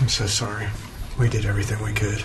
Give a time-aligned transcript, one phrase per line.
[0.00, 0.66] I'm so sorry.
[1.18, 2.24] We did everything we could.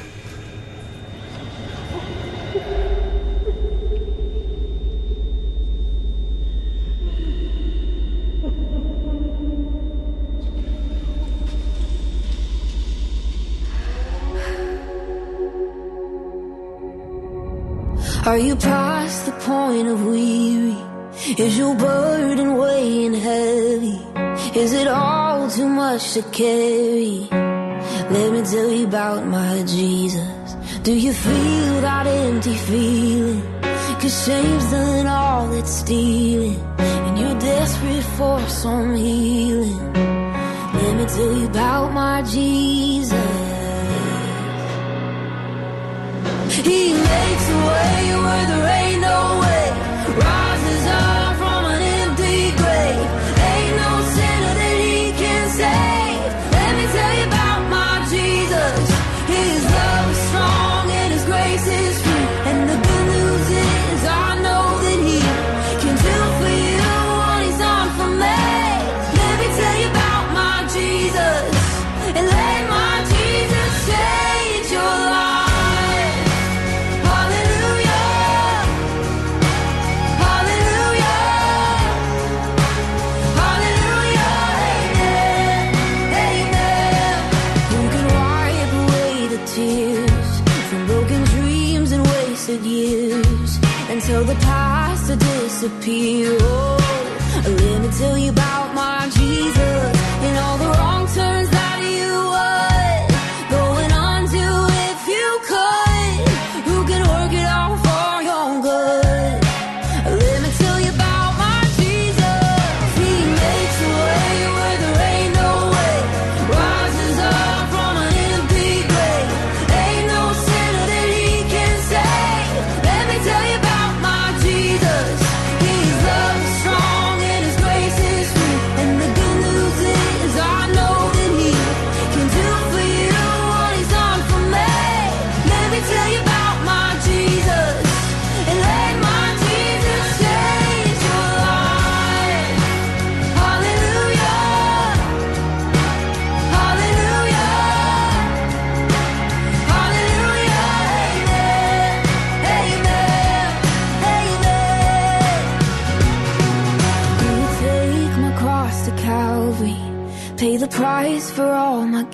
[18.26, 20.78] Are you past the point of weary?
[21.38, 24.00] Is your burden weighing heavy?
[24.58, 27.55] Is it all too much to carry?
[28.12, 30.54] Let me tell you about my Jesus.
[30.84, 33.42] Do you feel that empty feeling?
[34.00, 36.60] Cause shame's done all it's stealing.
[36.78, 39.94] And you're desperate for some healing.
[39.94, 43.14] Let me tell you about my Jesus.
[46.64, 49.45] He makes a way where there ain't no way
[95.86, 96.55] P.O.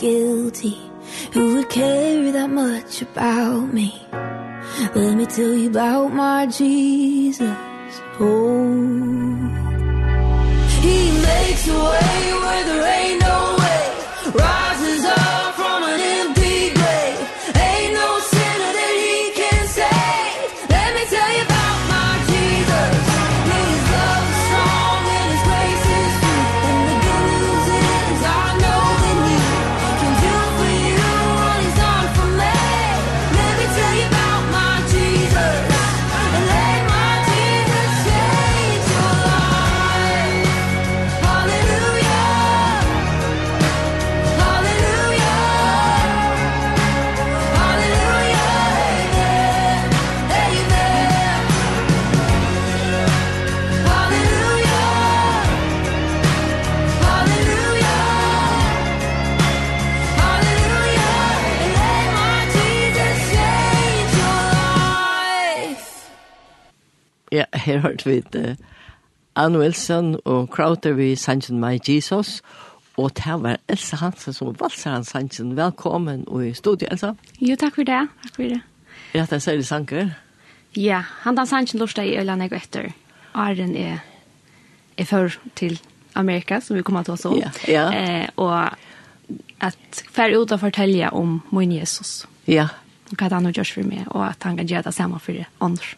[0.01, 0.75] guilty
[1.33, 3.89] Who would care that much about me?
[4.95, 7.55] Let me tell you about my Jesus.
[8.19, 9.37] Oh.
[10.81, 12.00] He makes a way
[67.65, 68.55] her hørte vi uh,
[69.35, 72.41] Anne Wilson og Crowder vi sannsyn My Jesus,
[72.97, 75.55] og det var Elsa Hansen som valser han sannsyn.
[75.55, 77.13] Velkommen i studiet, Elsa.
[77.39, 78.01] Jo, takk for det.
[78.25, 78.61] Takk for det.
[79.13, 80.11] Ja, det er særlig sanker.
[80.75, 82.91] Ja, han tar sannsyn lortet i Øland jeg etter.
[83.33, 84.03] Arren er,
[84.97, 85.79] er før til
[86.15, 87.31] Amerika, som vi kommer til å så.
[87.39, 87.85] Ja, ja.
[87.95, 88.75] Eh, og
[89.63, 92.25] at færre ut og fortelle om min Jesus.
[92.49, 92.67] Ja.
[93.11, 95.95] Hva han har gjort for meg, og at han kan gjøre det samme for andre.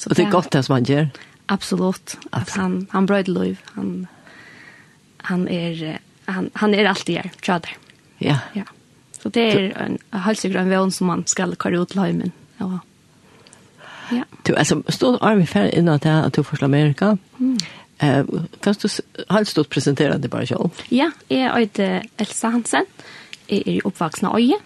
[0.00, 1.08] Så det är gott det som han gör.
[1.46, 2.16] Absolut.
[2.30, 3.60] Att han han bröd liv.
[3.64, 4.06] Han
[5.16, 7.76] han är han han är alltid här, tror jag.
[8.18, 8.38] Ja.
[8.52, 8.62] Ja.
[9.22, 12.32] Så det är en halsgrön vän som man ska köra ut limen.
[12.56, 12.78] Ja.
[14.10, 14.24] Ja.
[14.42, 17.18] Du alltså står arm för innan det att du förslår Amerika.
[17.38, 17.58] Mm.
[17.98, 18.24] Eh,
[18.60, 18.88] kan du
[19.28, 20.70] har stått presenterande bara själv.
[20.88, 22.84] Ja, jag heter Elsa Hansen.
[23.46, 24.58] Jag är uppvuxen i Öje.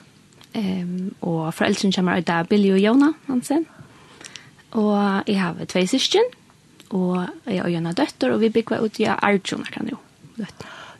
[0.53, 3.65] Ehm och föräldrar kommer ut där Billy och Jona Hansen
[4.75, 6.27] Og jeg har tve syskjen,
[6.91, 9.99] og jeg har gjerne døtter, og vi bygger ut i Arjuna kan jo.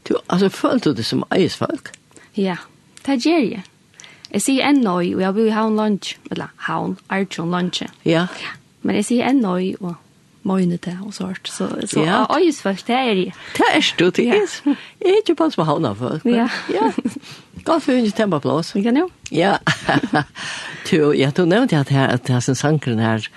[0.09, 1.91] Du, altså, følte du det som eisfolk?
[2.37, 2.57] Ja,
[3.07, 3.65] det gjør jeg.
[4.35, 7.83] Jeg sier en nøy, og jeg bor i havn lunch, eller havn, Arjun lunch.
[8.05, 8.27] Ja.
[8.83, 9.95] Men jeg sier en nøy, og
[10.45, 11.49] møyne det og sånt.
[11.49, 12.25] Så, så ja.
[12.37, 13.35] eisfolk, det er jeg.
[13.57, 14.77] Det er du, det er jeg.
[15.01, 16.27] Er ikke bare som havn av folk.
[16.29, 16.49] Ja.
[16.73, 16.91] ja.
[17.65, 18.75] Godt for hundre temperplass.
[18.77, 19.09] Ja, jo.
[19.33, 19.57] Ja.
[20.91, 23.29] du, ja, du nevnte at jeg, at jeg, at her,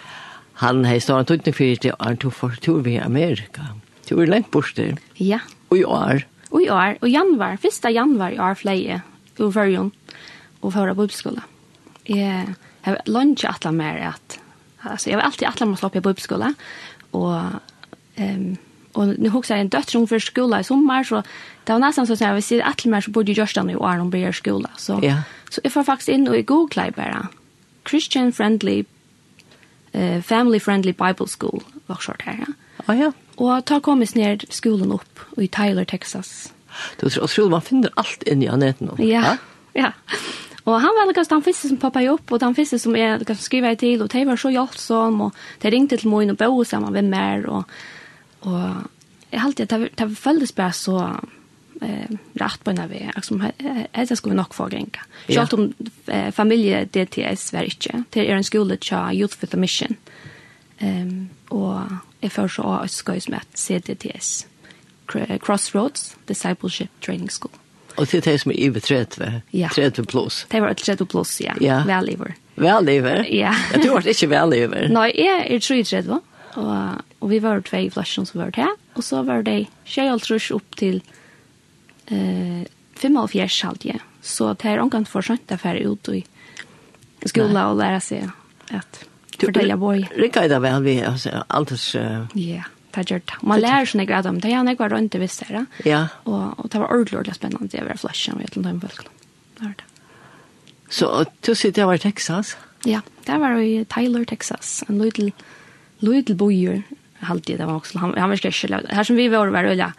[0.62, 3.70] han har stått en tøytning for det han tog for tur ved Amerika.
[4.10, 4.98] Du er lengt bort der.
[5.20, 5.40] Ja.
[5.70, 6.24] Og i år.
[6.52, 6.98] Og i år.
[7.02, 9.02] Og januar, første januar i år flere
[9.38, 9.92] i Førjon
[10.62, 11.44] og førre bibelskola.
[12.10, 12.56] Jeg
[12.88, 14.40] har lønt ikke atlet mer at
[14.82, 16.54] altså, jeg har alltid atlet med å slå på bibelskola
[17.18, 17.60] og
[18.18, 18.56] um,
[18.98, 21.22] og nu jeg en döttrung för skola i sommer, så
[21.66, 23.98] det var nesten sånn at hvis jeg se mer så borde ju görs i år
[23.98, 25.24] når jeg blir skola så ja.
[25.50, 27.28] så jeg får faktisk inn og i Google bara
[27.86, 28.86] Christian friendly
[29.98, 32.46] eh, Family Friendly Bible School var short här.
[32.48, 32.94] Ja.
[32.94, 33.12] Oh, ja.
[33.36, 36.54] Och ta kommit ner skolan upp i Tyler, Texas.
[37.00, 39.06] Du tror att man finner allt inne i nätet nu.
[39.06, 39.22] Ja.
[39.22, 39.38] Ha?
[39.74, 39.92] Ja.
[40.68, 43.38] Og han var liksom den første som pappa opp, og den første som jeg liksom
[43.40, 46.64] skriva i til, og de var så hjelpsom, og de ringte til min og bo
[46.68, 47.64] sammen med mer, og,
[48.42, 48.84] og
[49.32, 51.06] jeg halte at det, det føltes bare så
[51.82, 54.54] eh, rett på en av det, vi heter få nok
[55.28, 55.46] Ja.
[55.46, 55.74] Selv om
[56.08, 59.98] eh, familie-DTS var ikke, det er en skole til Youth for the Mission,
[60.82, 64.48] um, og jeg får så av skøy som heter CDTS,
[65.08, 67.54] Crossroads Discipleship Training School.
[67.98, 69.70] Og det er som er iver 30, ja.
[69.74, 70.46] 30 pluss.
[70.52, 71.56] Det var 30 pluss, ja.
[71.62, 71.82] ja.
[71.88, 72.36] Vel iver.
[72.56, 73.24] Vel iver?
[73.34, 73.54] Ja.
[73.74, 73.82] ja.
[73.82, 74.90] Du var ikke vel iver.
[74.94, 76.20] Nei, jeg er 33,
[76.58, 80.54] og, og vi var tvei i flasjon som var det, og så var det 25
[80.58, 81.16] opp til 30
[82.12, 82.64] eh,
[82.98, 84.00] 75 halvdje.
[84.22, 86.24] Så det er omgang for sånt å fære ut i
[87.28, 88.32] skola og lære seg
[88.76, 89.04] at
[89.38, 90.00] fortelle boi.
[90.02, 91.94] Rikka Rikker det vel vi, altså, altes...
[92.36, 92.66] Ja,
[92.96, 93.38] det gjør det.
[93.46, 94.52] Man lærer sånne grader om det.
[94.52, 96.08] Ja, jeg var rundt det visst her, Ja.
[96.26, 97.70] Og, og det var ordentlig, ordentlig spennende.
[97.72, 99.12] Det var flashen og et eller annet folk.
[99.58, 99.90] Det var det.
[100.90, 102.56] Så du sitter det var i Texas?
[102.88, 104.84] Ja, det var i Tyler, Texas.
[104.90, 105.34] En liten,
[106.00, 106.82] liten bojer.
[107.28, 108.00] Halvtid, det var også.
[108.00, 108.88] Han, han var skrekkelig.
[108.94, 109.92] Her som vi var, var øyla.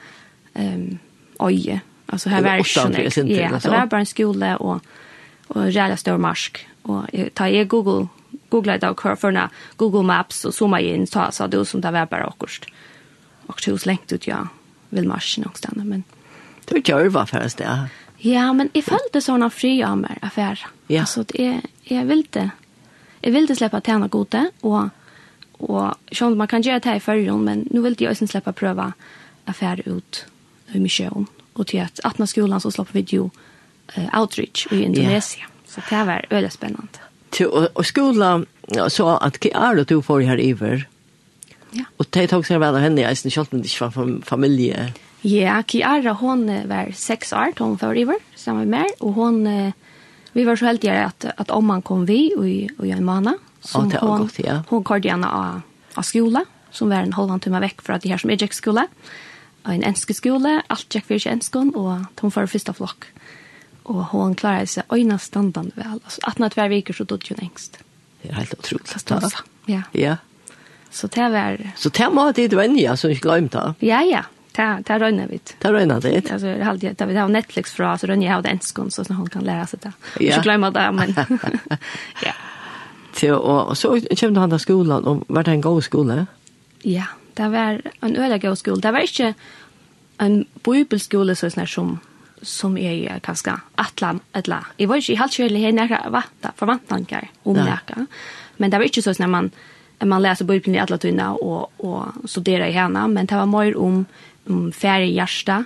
[0.55, 0.99] Um,
[1.45, 1.81] øye
[2.13, 3.33] Alltså här var det inte.
[3.33, 4.83] Ja, det var bara en skola och
[5.49, 8.09] och jävla stor marsk och ta i Google
[8.49, 12.07] Google det och när Google Maps och zooma in så så det som där var
[12.07, 12.65] bara åkost.
[13.47, 14.49] Och det slängt ut ja
[14.89, 16.03] vill marschen också där men
[16.65, 17.89] det gör vad för det.
[18.17, 20.67] Ja, men jag följde såna fri av mig affär.
[20.87, 21.01] Ja.
[21.01, 22.51] Alltså det är jag vill det.
[23.21, 24.83] Jag vill det släppa tärna gode och
[25.53, 28.53] och sjön man kan göra det här i förrjon men nu vill jag inte släppa
[28.53, 28.93] pröva
[29.45, 30.27] affär ut
[30.67, 31.27] hur mycket om
[31.59, 33.31] och til att öppna skolan så slapp vi ju
[34.17, 35.41] outreach i Indonesien.
[35.41, 35.53] Yeah.
[35.67, 36.99] Så det var väldigt spännande.
[37.31, 38.47] Till, och, och skolan
[38.89, 40.89] så att hva er det du får her iver?
[41.71, 41.85] Ja.
[41.97, 44.93] Och det tok seg vel av henne, jag synes inte om det var fam familje.
[45.21, 49.73] Ja, Kiara hon var sex år, hon var iver, samma med mer, Och hon,
[50.33, 53.35] vi var så heldiga att, att om man kom vi och, och en mana.
[53.61, 54.63] Som ja, hon, gott, ja.
[54.69, 55.61] hon kallade av,
[55.95, 58.81] av skola, som var en halvann timme väck för att det här som är jackskola.
[58.81, 58.89] Mm
[59.67, 63.11] en enske skole, alt gikk fyrir enskon, og hun var fyrsta flokk.
[63.89, 65.99] Og hun klarade seg øyna standan vel.
[65.99, 67.81] Altså, 18 hver viker så dødde hun engst.
[68.23, 69.43] Det er helt utroligt.
[69.69, 69.83] Ja.
[69.95, 70.17] ja.
[70.91, 71.57] Så det var...
[71.77, 73.75] Så det var det du vennja, så ikke glemt det.
[73.81, 74.25] Ja, ja.
[74.57, 75.39] Det, det røyna vi.
[75.39, 76.15] Det røyna det.
[76.31, 79.05] Altså, det har alltid, det har Netflix fra, så røyna jeg av det enskon, så
[79.13, 79.93] hun kan lära seg det.
[80.19, 80.33] Ja.
[80.33, 81.15] Ikke glemt det, men...
[82.27, 82.35] ja.
[83.15, 86.19] Til, og, så kommer du han til skolan, og var det en god skole?
[86.85, 87.07] Ja,
[87.39, 88.83] det var en øyelig skole.
[88.83, 89.35] Det var ikke
[90.21, 91.99] en bibelskole så sånn som
[92.43, 94.65] som är er ganske atlan atla.
[94.79, 98.07] I var ju helt själv her nära vatta för vantankar om läka.
[98.57, 99.51] Men det var ikke sånn at man
[100.07, 100.99] man leser bibeln i alla
[101.43, 104.07] og, og och studerar i henne, men det var mer om
[104.49, 105.65] om færre hjärta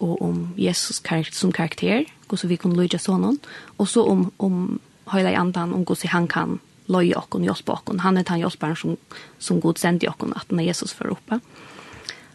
[0.00, 3.38] og om Jesus karaktär som karakter, hvordan vi kunne lyda sånn.
[3.78, 4.80] Og så om om
[5.12, 6.60] hela andan om hvordan han kan
[6.94, 8.02] løye okken, hjelpe okken.
[8.04, 8.96] Han er den hjelperen som,
[9.38, 11.40] som god sender okken, at når Jesus får oppe.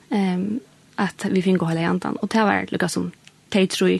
[0.09, 0.59] Um,
[0.99, 2.17] at vi finner hele jantan.
[2.19, 3.11] Og det var lukka som
[3.53, 3.95] de tror,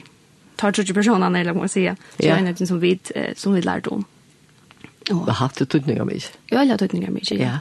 [0.60, 1.84] tar tror ikke personene, eller må jeg si.
[2.20, 2.42] så yeah.
[2.44, 2.94] er det som vi,
[3.36, 4.04] som vi lærte om.
[5.10, 6.22] Og, Hva hatt det tøtninger mye?
[6.52, 7.40] Ja, det tøtninger mye, ja.
[7.40, 7.58] ja.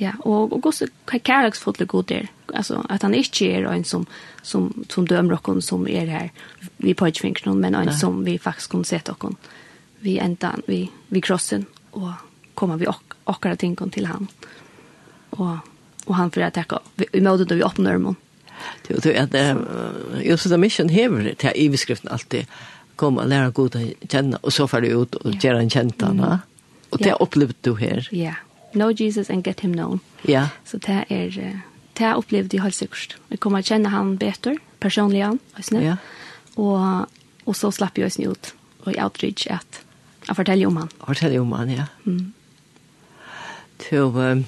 [0.00, 2.28] Ja, og og gosse kærleksfullt god der.
[2.54, 4.06] Altså at han ikke er en som
[4.42, 6.30] som som dømmer oss som er her
[6.78, 9.36] vi på ikke men en som vi faktisk kunne sett oss.
[10.00, 12.14] Vi enda vi vi krossen og
[12.60, 14.26] kommer vi och och alla ting till han.
[15.30, 15.56] Och
[16.04, 16.80] och han för att ta
[17.12, 18.16] i mode då vi öppnar dem.
[18.86, 19.56] Det du, det är
[20.22, 22.46] just the mission here det är i beskriften alltid
[22.96, 26.40] komma lära god att känna och så för det ut och göra en käntana.
[26.90, 28.08] Och det upplevde du här.
[28.10, 28.34] Ja.
[28.72, 30.00] Know Jesus and get him known.
[30.22, 30.48] Ja.
[30.64, 31.60] Så det är
[31.92, 33.16] det upplevde jag helt säkert.
[33.28, 35.80] Jag kommer att känna han bättre personligen, alltså.
[35.80, 35.96] Ja.
[36.54, 37.06] Och
[37.44, 39.80] och så slapp jag oss ut och i outreach att
[40.26, 40.88] att fortälja om han.
[41.06, 41.84] Fortälja om han, ja.
[42.06, 42.32] Mm
[43.88, 44.44] til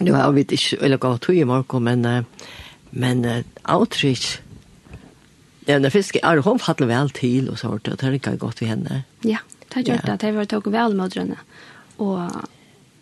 [0.00, 2.26] nu har vi ikke eller gått tog i morgen, men
[2.90, 4.40] men uh, outreach
[5.68, 8.66] Ja, när fisk er hun fattelig vel til, og så har det ikke gott vi
[8.66, 9.04] henne.
[9.24, 9.36] Ja,
[9.68, 10.20] det har gjort det.
[10.20, 11.36] Det var tog vel med drönarna.
[11.98, 12.30] og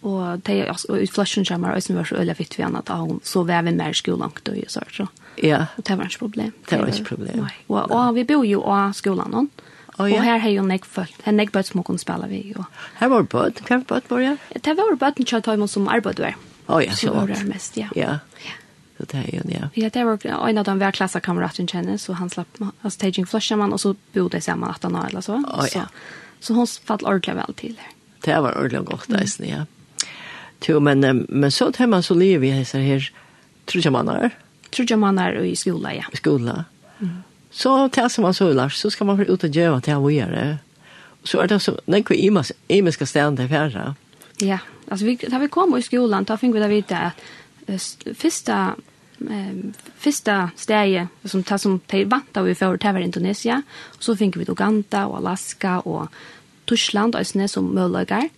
[0.03, 3.21] og det og ut flashen jamar och sen var så öle vitt vi annat hun
[3.23, 5.07] så väven mer skolangt og så så.
[5.43, 5.67] Ja.
[5.77, 6.53] Det var ikke problem.
[6.71, 7.37] Det var ikke problem.
[7.37, 7.55] Nei.
[7.69, 9.51] Og og vi bor jo i skolan någon.
[9.97, 10.19] Oh, ja.
[10.19, 12.43] Og her har jo nek folk, her nek bøtt som hun kunne spille vi.
[12.59, 12.67] Og...
[12.99, 14.63] Her var bøtt, hva var bøtt var det?
[14.67, 16.37] Det var bøtt som jeg som arbeid var.
[16.67, 17.89] Å ja, så var det mest, ja.
[17.97, 18.19] Ja,
[18.99, 19.69] så det er jo, ja.
[19.79, 23.57] Ja, det var en av de hver klassekameraten kjenner, så han slapp altså staging flusher
[23.61, 25.39] man, og så bodde jeg sammen at han har, eller så.
[25.41, 25.87] Å oh, ja.
[26.41, 27.93] Så, så hun fatt ordentlig vel til her.
[28.27, 29.47] Det var ordentlig godt, mm.
[29.47, 29.65] ja.
[30.67, 33.05] Jo, men, men så tar man så liv i hese her,
[33.71, 34.35] tror jeg man er?
[34.75, 36.09] Tror jeg man er i skola, ja.
[36.13, 36.65] I skola,
[36.97, 37.26] Mm.
[37.57, 40.31] Så tar som man så Lars, så ska man ut och göra till vad gör
[40.31, 40.59] det.
[41.23, 43.95] Så är det så när vi ska stanna ständer färra.
[44.39, 44.59] Ja,
[44.89, 48.75] alltså vi har vi kommer i skolan, då fick vi där vita att första
[49.21, 53.63] eh första steget som tas som Taiwanta vi får till Indonesien
[53.97, 56.09] och så fick vi Uganda och Alaska och
[56.65, 58.29] Tyskland och snä som möjligar.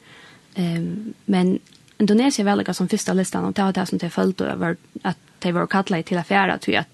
[0.55, 1.59] Ehm men
[1.99, 5.53] Indonesien väljer som första listan och det har det som det följt över att det
[5.53, 6.85] var kallat till affärer tror jag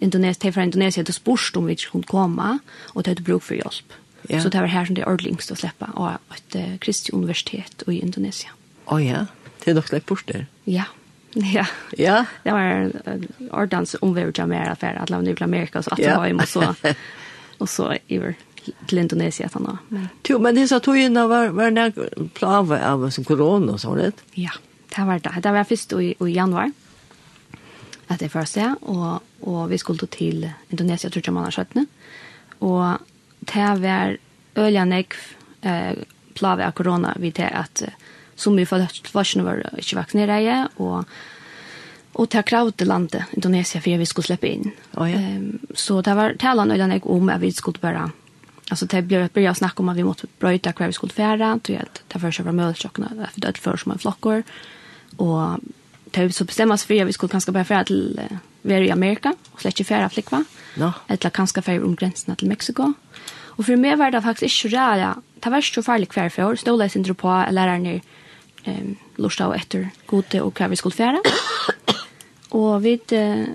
[0.00, 2.60] Indonesia, til från Indonesia, det spørst om vi ikke kunne komme,
[2.94, 3.92] og det bruk för hjälp.
[4.28, 4.40] Ja.
[4.40, 7.82] Så det var här som det er ordentligst släppa slippe av ett uh, kristig universitet
[7.88, 8.50] i Indonesia.
[8.84, 9.26] Å oh, ja,
[9.64, 10.46] det er nok slipp bort der.
[10.64, 10.84] Ja,
[11.34, 11.66] ja.
[11.96, 12.24] Ja?
[12.42, 12.92] Det var
[13.50, 16.74] ordens omvever jag mer affär att lämna till Amerika, så att ha var hjemme, så,
[17.58, 18.34] och så iver
[18.88, 19.76] til Indonesia etter nå.
[19.88, 21.94] Men, jo, men disse togene var, var nær
[22.34, 24.12] plave av som korona og sånn.
[24.34, 24.52] Ja,
[24.94, 25.40] det var det.
[25.42, 26.72] Det var först i, i januar
[28.10, 31.86] at jeg får se, og, og vi skulle til Indonesia, tror jeg man har skjøttene.
[32.60, 33.06] Og
[33.48, 34.16] det var
[34.58, 35.20] øyelig nekv
[35.62, 36.02] eh,
[36.34, 37.84] plave av korona vid det at
[38.36, 41.04] som vi för varsene var ikke vaksinere og
[42.18, 44.72] Og ta krav til landet, Indonesia, for vi skulle slippe inn.
[44.98, 45.16] Oh, ja.
[45.16, 48.10] um, så det var talen øyne jeg om at vi skulle bare,
[48.70, 51.76] Alltså det ble börja snacka om att vi måste bryta kvar vi skulle fære, til
[51.76, 54.42] att det først var mødelsjokkene, det var dødt som en flockor
[56.10, 58.20] tar vi så bestämma oss för att vi skulle kanske börja färra till
[58.62, 60.44] uh, i Amerika och släcka färra flickva.
[60.74, 60.92] Ja.
[61.06, 62.92] Eller kanske färra om gränserna till Mexiko.
[63.32, 65.22] Och för mig var det faktiskt inte rädda.
[65.40, 66.56] Det var så farligt kvar för år.
[66.56, 68.02] Ståla jag inte på läraren i
[68.66, 71.22] um, lusta och efter gode och kvar vi skulle färra.
[72.48, 73.46] och vi uh,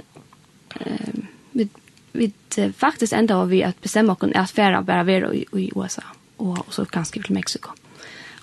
[1.51, 1.69] vi
[2.11, 2.31] vi
[2.77, 6.03] faktiskt ända vi att bestämma oss att färra bara vara i, i USA
[6.37, 7.69] och, och så kanske till Mexiko.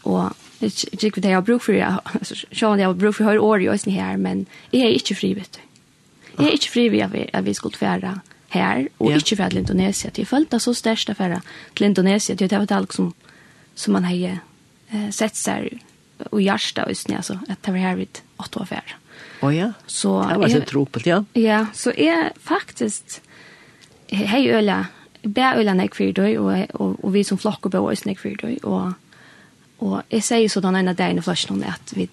[0.02, 0.24] Och
[0.62, 1.98] Det är det jag har bruk för det.
[2.50, 5.34] Sjön jag har bruk för hör år i oss här, men jag är inte fri
[5.34, 5.60] vet du.
[6.36, 9.18] Jag är inte fri vid att vi, att vi skulle färra här och yeah.
[9.18, 10.12] inte färra till Indonesien.
[10.14, 11.42] Det är följt så störst att färra
[11.74, 12.36] till Indonesien.
[12.36, 13.12] Det var allt som,
[13.74, 14.38] som man har
[14.88, 15.78] eh, sett sig
[16.30, 17.16] och hjärsta just nu.
[17.16, 18.92] Alltså, att det var här vid åtta år färra.
[19.42, 21.24] Oh, ja, så det var så tropelt, ja.
[21.32, 23.22] Ja, så är faktiskt
[24.08, 24.86] hej öla
[25.22, 28.36] bär öla nek för dig och, och, och vi som flockar på oss nek för
[28.36, 28.92] dig och
[29.82, 32.06] Og jeg sier så den ene dagen i flasjonen at vi,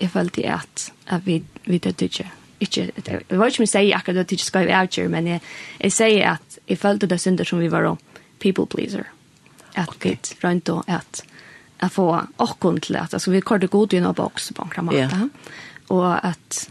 [0.00, 2.30] jeg følte at, at vi, vi døde ikke.
[2.60, 5.42] Ikke, det var ikke min sier akkurat at jeg ikke skal være avgjør, men jeg,
[5.78, 7.92] jeg sier at jeg følte det synder som vi var
[8.40, 9.06] people pleaser.
[9.76, 10.16] At okay.
[10.16, 11.22] vi rønte og at
[11.78, 14.98] jeg får åkken til at, altså vi kortet god gjennom boks på en kramat.
[14.98, 15.28] Yeah.
[15.94, 16.68] Og at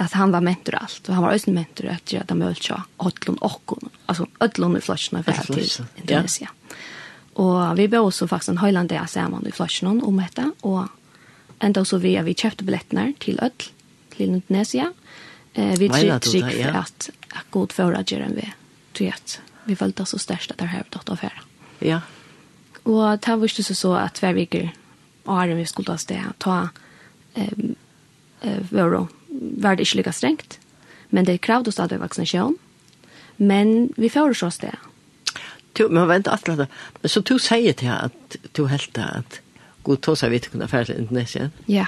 [0.00, 2.82] at han var mentor allt och han var ösn mentor att göra det möjligt så
[2.98, 3.72] ödlon och
[4.06, 6.50] alltså ödlon i flaskorna för att till Indonesien.
[7.38, 10.88] Og vi bør også faktisk en høyland det sammen i flasjen om dette, og
[11.62, 13.68] enda også vi, vi kjøpte billettene til Ødl,
[14.16, 14.90] til Indonesia.
[15.54, 16.82] Eh, vi trygg for ja.
[16.82, 18.48] at, at god forager enn vi,
[18.94, 21.12] tror at vi følte oss så størst at det her var tatt
[21.80, 22.00] Ja.
[22.84, 24.70] Og det var ikke så at hver viker
[25.26, 26.70] åren vi skulle ta sted, ta
[27.34, 27.70] eh,
[28.70, 29.08] vår
[29.60, 30.58] var det ikke lika strengt,
[31.10, 32.56] men det kravde oss at vaksinasjon.
[33.36, 34.76] Men vi får oss sted,
[35.72, 36.66] to, men vent inte alltid
[37.00, 39.40] Men så du säger till att du helt att
[39.82, 41.50] god tog sig vid kunna färdas till Indonesien.
[41.66, 41.86] Ja.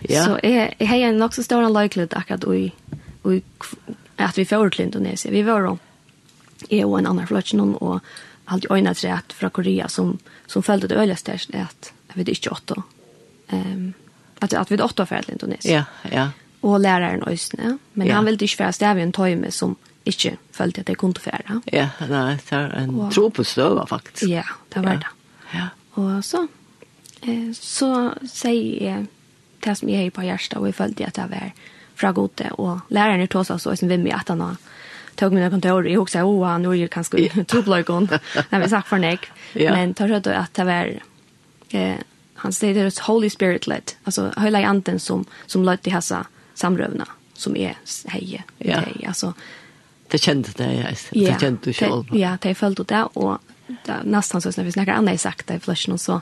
[0.00, 0.24] Ja.
[0.24, 2.54] Så är jag har en också stor lojalitet akkurat och
[3.22, 3.32] och
[4.16, 5.34] att vi får till Indonesien.
[5.34, 5.78] Vi var då
[6.68, 8.00] är och en annan flotch någon och
[8.44, 12.28] allt ju ena rätt från Korea som som följde det öligaste är att jag vet
[12.28, 12.82] inte åtta.
[13.48, 13.92] Ehm
[14.38, 15.84] att att vi åtta färdas till Indonesien.
[16.02, 16.30] Ja, ja.
[16.60, 18.14] Och läraren Ösne, men ja.
[18.14, 19.76] han ville inte färdas där vi en tojme som
[20.06, 21.60] ikke følte at jeg kunne fære.
[21.72, 22.20] Ja, det
[22.52, 24.28] er en og, tro på støva, faktisk.
[24.30, 25.12] Ja, det var det.
[25.54, 25.68] Ja.
[26.00, 26.46] Og så,
[27.22, 27.90] eh, så
[28.24, 29.06] sier jeg
[29.64, 31.52] det som jeg er på hjertet, og jeg følte at jeg var
[31.96, 34.56] fra gode, og læreren er tås også, og som vimmer at han har
[35.16, 38.08] tog mina kontor i också åh, han är ju kanskje tobløygon,
[38.50, 39.30] när vi sagt for nek.
[39.52, 39.72] Ja.
[39.72, 41.00] Men tar rød at det var,
[41.70, 41.96] eh,
[42.34, 45.92] han sier det er Holy Spirit led, altså høyla i anden som, som lød det
[45.92, 47.76] hassa samrövna som er
[48.12, 48.80] heie, ja.
[48.80, 49.32] heie, altså,
[50.10, 50.90] Det kjente det, ja.
[51.10, 52.06] Det ja, kjente du selv.
[52.10, 53.38] Det, ja, det følte det, og
[53.86, 56.20] det, nesten sånn, hvis noen andre har sagt det i fløsjen, så,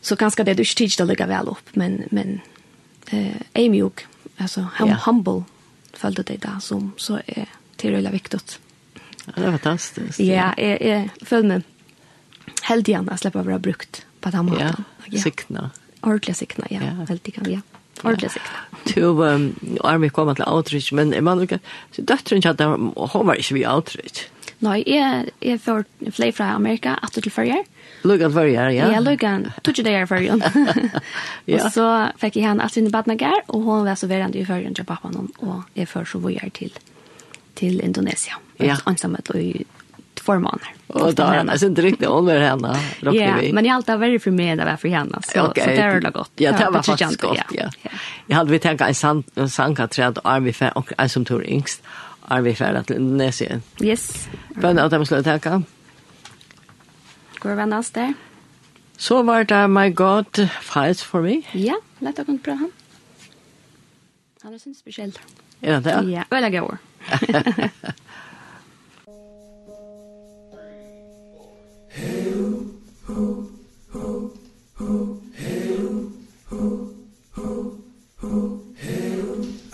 [0.00, 2.38] så kanskje det du ikke tidligere ligger vel opp, men, men
[3.12, 4.06] eh, jeg mjuk,
[4.38, 5.00] altså hum, ja.
[5.04, 5.44] humble
[6.00, 8.40] følte det da, som så er tilrøyla viktig.
[9.26, 10.22] Ja, det er fantastisk.
[10.24, 11.68] Ja, jeg, jeg føler meg
[12.70, 14.86] heldig igjen, jeg slipper å være brukt på den måten.
[15.04, 15.22] Ja, ja.
[15.22, 15.68] sikna.
[16.00, 16.94] Ordentlig sikna, ja, ja.
[17.08, 17.60] heldig kan, ja.
[18.04, 18.66] Ordentlig sikkert.
[18.94, 19.48] Du, um,
[19.84, 21.60] Armi kom til outreach, men man, ikke,
[21.92, 22.62] så døtteren kjent,
[23.14, 24.28] hun var ikke vi outreach.
[24.60, 27.64] Nei, jeg, jeg får flere fra Amerika, at til førjer.
[28.04, 28.90] Lugan førjer, ja.
[28.92, 30.44] Ja, lugan, tog ikke det her førjen.
[30.44, 31.86] Og så
[32.20, 35.30] fikk jeg henne at sine badnager, og hun var så verandre i førjen til pappaen,
[35.40, 36.76] og jeg fører så vojer til,
[37.56, 38.36] til Indonesia.
[38.60, 38.76] Ja.
[38.88, 39.40] Ansamhet og
[40.24, 40.74] två månader.
[40.86, 42.76] Och då är det inte riktigt över henne.
[43.00, 43.12] Ja,
[43.52, 45.18] men jag har alltid varit för mig det var för henne.
[45.22, 45.64] Så, okay.
[45.64, 46.30] så det är det gott.
[46.36, 47.70] Ja, det var faktiskt gott, ja.
[47.82, 47.90] Ja.
[48.26, 51.82] Jag hade vi tänkt en sankaträd och Arvi Fär och en som tog yngst.
[52.28, 53.62] Arvi Fär till Indonesien.
[53.80, 54.28] Yes.
[54.48, 55.62] Men att jag måste tänka.
[57.38, 58.14] Går vi annars där?
[58.96, 61.42] Så var det My God Fights for Me.
[61.52, 62.70] Ja, lätt att kunna bra han.
[64.42, 65.18] Han är sin speciell.
[65.60, 66.10] Ja, det det?
[66.10, 66.78] Ja, väl jag går.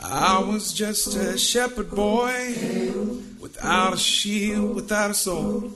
[0.02, 2.54] I was just a shepherd boy
[3.40, 5.72] Without a shield, without a sword.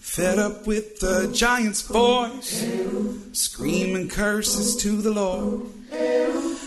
[0.00, 2.66] Fed up with the giant's voice
[3.32, 5.66] Screaming curses to the Lord.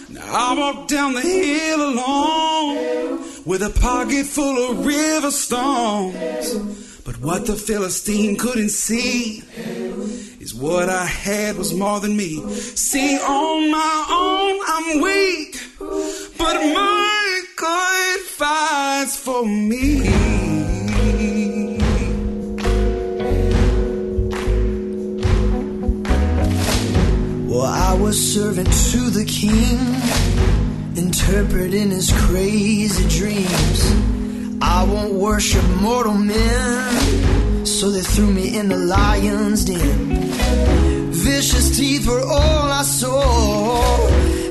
[0.10, 6.91] Now I walked down the hill alone With a pocket full of river stones.
[7.04, 9.44] But what the Philistine couldn't see
[10.40, 12.48] Is what I had was more than me.
[12.56, 15.60] See on my own I'm weak
[16.38, 20.02] But my God fights for me.
[27.48, 29.80] Well I was servant to the king
[30.96, 34.11] Interpreting his crazy dreams.
[34.62, 37.66] I won't worship mortal men.
[37.66, 41.12] So they threw me in the lion's den.
[41.12, 44.08] Vicious teeth were all I saw.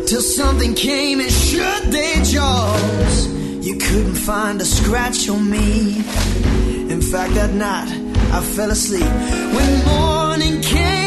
[0.06, 3.26] Till something came and shut their jaws.
[3.66, 5.98] You couldn't find a scratch on me.
[6.92, 7.90] In fact that night
[8.32, 9.10] I fell asleep.
[9.54, 10.99] When morning came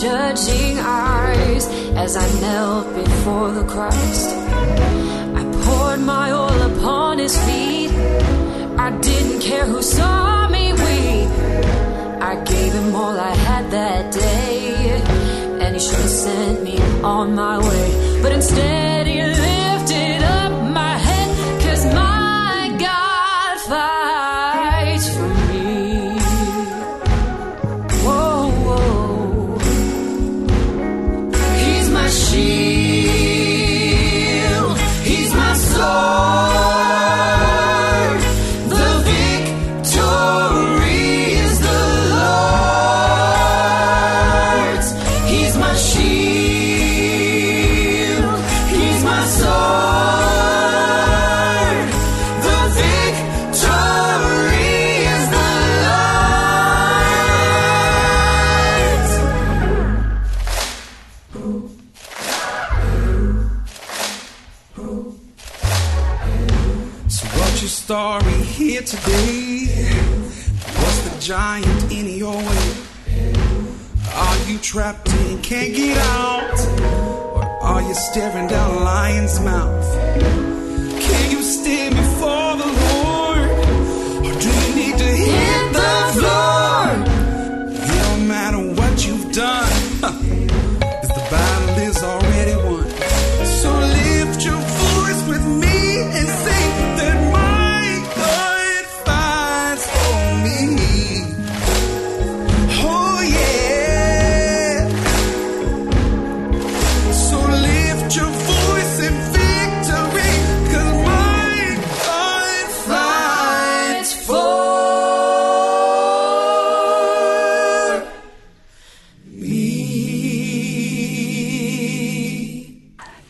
[0.00, 4.28] judging eyes as I knelt before the Christ.
[5.40, 7.90] I poured my oil upon his feet.
[8.78, 11.30] I didn't care who saw me weep.
[12.30, 15.00] I gave him all I had that day
[15.62, 18.20] And he should have sent me on my way.
[18.22, 19.47] But instead he left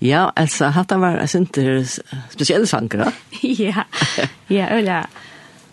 [0.01, 1.83] Ja, altså, hatt det var ikke
[2.31, 3.13] spesielle sanger, da?
[3.65, 3.85] ja,
[4.51, 5.03] ja, øyla,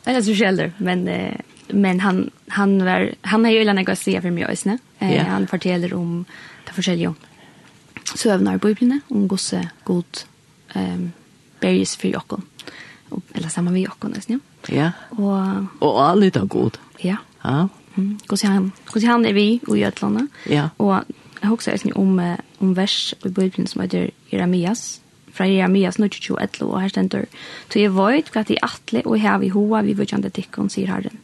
[0.07, 1.05] øyla spesielle, men,
[1.73, 4.79] men han, han var, han er jo øyla nekva sida for mye øyne.
[5.01, 5.27] Ja.
[5.29, 6.25] Han forteller om
[6.65, 7.17] det forskjellige om
[8.15, 10.25] søvnar i bøyblene, om gosse god
[10.75, 11.11] um,
[11.61, 12.43] berges for jokken,
[13.35, 14.39] eller sammen med jokken, øyne.
[14.69, 16.79] Ja, ja, og, og alle er god.
[17.03, 17.17] Ja.
[17.43, 17.67] Ja.
[17.95, 18.17] Mm.
[18.27, 20.69] Gosse han, gosse han er vi i Øtlandet, ja.
[20.77, 21.05] og
[21.41, 25.01] jeg husker øyne om uh, om vers i Bibelen som heter Jeremias,
[25.35, 27.25] fra Jeremias 22.11, og her stender,
[27.67, 31.19] «Så jeg vøyt hva til atle og hev i hoa vi vøkjande tikkun, sier herren.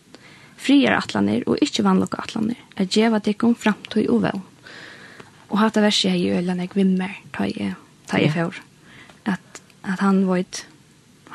[0.61, 4.41] Frier atlaner og ikke vannlokka atlaner, er djeva tikkun framtøy og vel.
[5.51, 7.75] Og hatt av verset her i øyland jeg vimmer, ta jeg,
[8.11, 8.59] ta jeg for.
[9.25, 10.65] At, at han vøyt,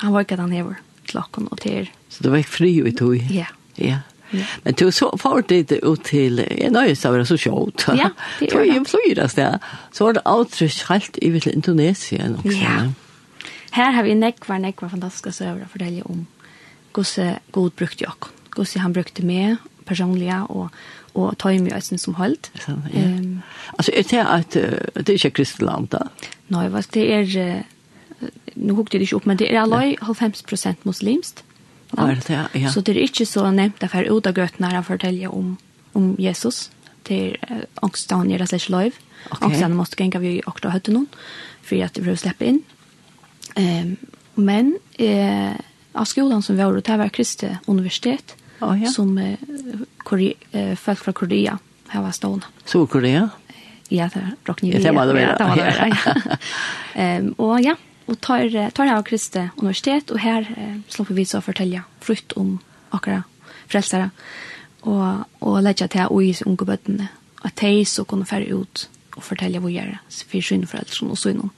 [0.01, 1.89] han vøyt at han hever klokken og til.
[2.09, 3.17] Så det var ikke fri i tog?
[3.33, 3.49] Ja.
[3.77, 3.99] Ja,
[4.63, 7.85] Men du så får det ut till en ny så var så sjovt.
[7.87, 8.09] Ja,
[8.39, 9.59] det är ju flyras sted.
[9.91, 12.47] Så var det avtrykk helt i till Indonesien också.
[12.47, 12.91] Ja.
[13.71, 16.25] Här har vi nekvar nekvar fantastiska søver att fortelle om.
[16.91, 18.13] Gosse god brukte jag.
[18.49, 20.71] Gosse han brukte med personliga och
[21.17, 22.51] och ta ju ösen som holdt.
[22.67, 22.73] Ja.
[22.73, 23.41] um,
[23.77, 24.51] altså, är det att
[25.05, 26.07] det är inte kristland da?
[26.47, 27.63] Nei, vad det är
[28.53, 31.43] nu hukte det ikke opp, men det är 90% muslimst.
[31.95, 32.71] Ja, ja, ja.
[32.73, 35.55] Så det er ikke så nevnt at jeg ut av gøtene her forteller om,
[35.95, 36.67] om Jesus
[37.07, 37.37] til
[37.85, 38.97] ångstene gjør det slags løyv.
[39.29, 39.47] Okay.
[39.47, 41.07] Ångstene måtte gjenge vi akkurat høtte noen,
[41.63, 42.59] for at vi prøver slippe inn.
[43.57, 43.95] Um,
[44.37, 45.55] men eh,
[45.97, 48.91] av skolen som vi har, det var Kristi universitet, oh, ja.
[48.91, 49.39] som eh,
[50.05, 52.45] Kore, eh, folk fra Korea har var stående.
[52.65, 53.29] Sol-Korea?
[53.89, 54.79] Ja, det er Rocknivia.
[54.79, 55.21] Ja, det var det.
[55.21, 56.37] Ja, det var det,
[56.99, 57.17] ja.
[57.17, 57.73] um, og ja,
[58.07, 61.83] og tar, tar her av Kristi universitet, og her eh, slipper vi så å fortelle
[62.03, 62.57] frukt om
[62.95, 63.27] akkurat
[63.67, 64.11] frelsere,
[64.87, 67.09] og, og legge til å i unge bøttene,
[67.43, 71.33] at de så kunne fære ut og fortelle hvor gjøre, for sine foreldre, og så
[71.33, 71.51] innom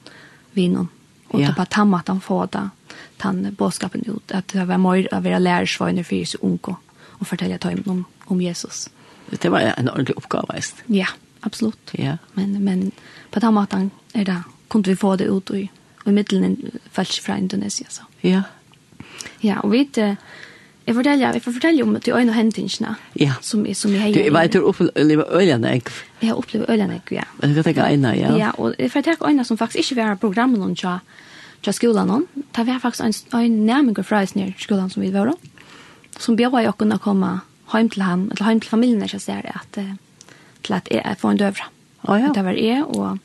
[0.56, 0.88] vinen,
[1.30, 1.52] og ja.
[1.52, 2.66] ta på tamma at han får da,
[3.22, 6.78] den bådskapen ut, at det var mer av å være lærersvøyner for sine unge,
[7.20, 8.88] og fortelle til om, om Jesus.
[9.30, 10.80] Det var en ordentlig oppgave, veist?
[10.90, 11.12] Ja,
[11.46, 11.92] absolutt.
[11.94, 12.16] Ja.
[12.34, 12.88] Men, men
[13.30, 14.40] på den måten er det,
[14.72, 15.68] kunne vi få det ut og
[16.10, 17.86] i middelen falsk fra Indonesia.
[17.90, 18.06] Så.
[18.26, 18.42] Ja.
[19.44, 19.98] Ja, og vi vet,
[20.86, 23.32] jeg forteller, jeg får fortelle om de øyne og hentingene ja.
[23.40, 24.26] som, som jeg har gjort.
[24.26, 25.92] Du vet, du opplever øyene, ikke?
[26.22, 27.26] Jeg har opplevet øyene, ja.
[27.40, 28.36] Men du kan tenke øyne, ja.
[28.36, 30.98] Ja, og jeg får tenke øyne som faktisk ikke var programmet noen til,
[31.62, 32.26] til skolen noen.
[32.56, 35.38] Det var faktisk en, en nærmere fra oss nere skolen som vi var om,
[36.18, 37.40] som bjør jeg å kunne komme
[37.72, 39.78] hjem til han, eller hjem til familien, ikke ser det, at,
[40.64, 41.70] til at jeg får en døvra.
[42.08, 42.32] Oh, ja.
[42.34, 43.18] Det var jeg, og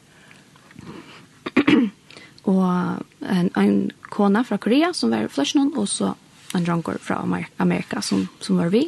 [2.46, 3.76] og en, en
[4.14, 6.14] kona fra Korea som var fløsjen, og så
[6.56, 7.20] en dronker fra
[7.58, 8.86] Amerika som, som var vi.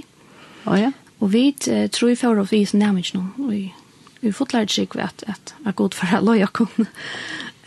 [0.65, 0.91] Oh, ja.
[1.19, 3.63] Og vi uh, tror jeg for å vise nærmest noen, og vi,
[4.21, 6.87] vi fotlærer seg at at er god for å løye jeg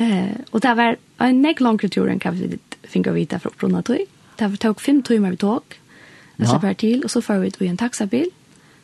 [0.01, 2.57] Eh, og det var en nek langere tur enn hva vi
[2.89, 4.07] fikk å vite fra opprunnet tog.
[4.41, 5.75] Det var tog fem timer vi tog,
[6.39, 8.31] og så bare til, og så får vi ut i en taxabil,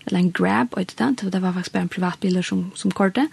[0.05, 3.33] eller en grab, og det, det var faktisk bare en privatbil som, som kortet,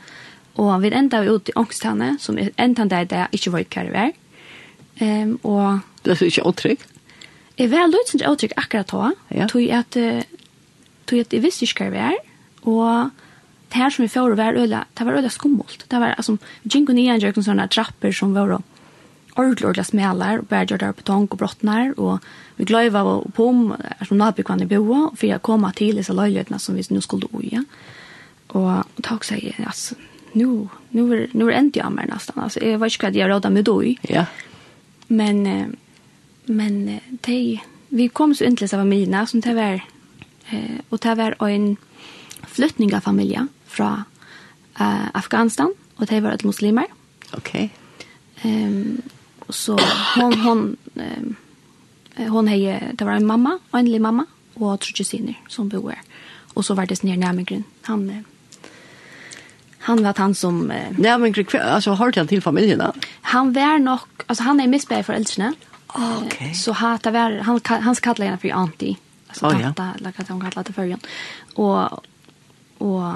[0.61, 3.65] Og vi enda vi ute i ångstene, som enda det er det jeg ikke var
[3.65, 4.11] ikke hva det
[5.01, 5.79] Um, og...
[6.05, 6.81] Det er ikke åtrykk?
[7.57, 9.07] Jeg var løyt som åtrykk akkurat da.
[9.33, 9.47] Ja.
[9.49, 9.97] Tog at,
[11.09, 12.19] tog at jeg visste ikke hva det var.
[12.69, 13.09] Og
[13.73, 15.85] det her som vi får var øyla, det var øyla skummelt.
[15.89, 16.37] Det var, altså,
[16.69, 20.93] Jinko Nian gjør noen sånne trapper som var ordentlig, ordentlig smelar, og bare gjør det
[21.01, 22.21] betong og brottnar, og
[22.59, 26.61] vi gløyva og pom, er som nabikvann i boa, for jeg kom til disse løylighetene
[26.61, 27.63] som vi nå skulle uja.
[28.53, 29.97] Og takk sier jeg, altså,
[30.33, 33.29] nu nu är nu är inte jag mer nästan alltså jag vet inte vad jag
[33.29, 33.83] råda med då.
[34.01, 34.25] Ja.
[35.07, 35.75] Men
[36.45, 39.81] men det vi kom så äntligen av mina som det var
[40.49, 41.77] eh och det var en
[42.47, 44.03] flyttning av familj från
[44.79, 46.85] eh Afghanistan och det var ett muslimer.
[47.31, 47.69] Okej.
[48.35, 48.51] Okay.
[48.51, 49.01] Ehm
[49.49, 49.79] så
[50.15, 50.77] hon hon
[52.15, 55.95] eh, hon hej det var en mamma, en liten mamma och tre kusiner som bor.
[56.53, 57.63] Och så var det snär närmigren.
[57.81, 58.25] han
[59.83, 60.71] han var han som...
[60.71, 62.79] Eh, Nej, men alltså, har han till familjen?
[62.79, 62.93] Då?
[63.21, 63.99] Han var nog...
[64.27, 65.53] Alltså, han är missbär för äldre.
[65.87, 66.53] Okej.
[66.53, 68.97] Så hata var, han, han kallar henne för anti.
[69.27, 70.05] Alltså, oh, tanta, ja.
[70.07, 70.99] like, han kallar det förrän.
[71.53, 71.83] Och...
[72.77, 73.13] och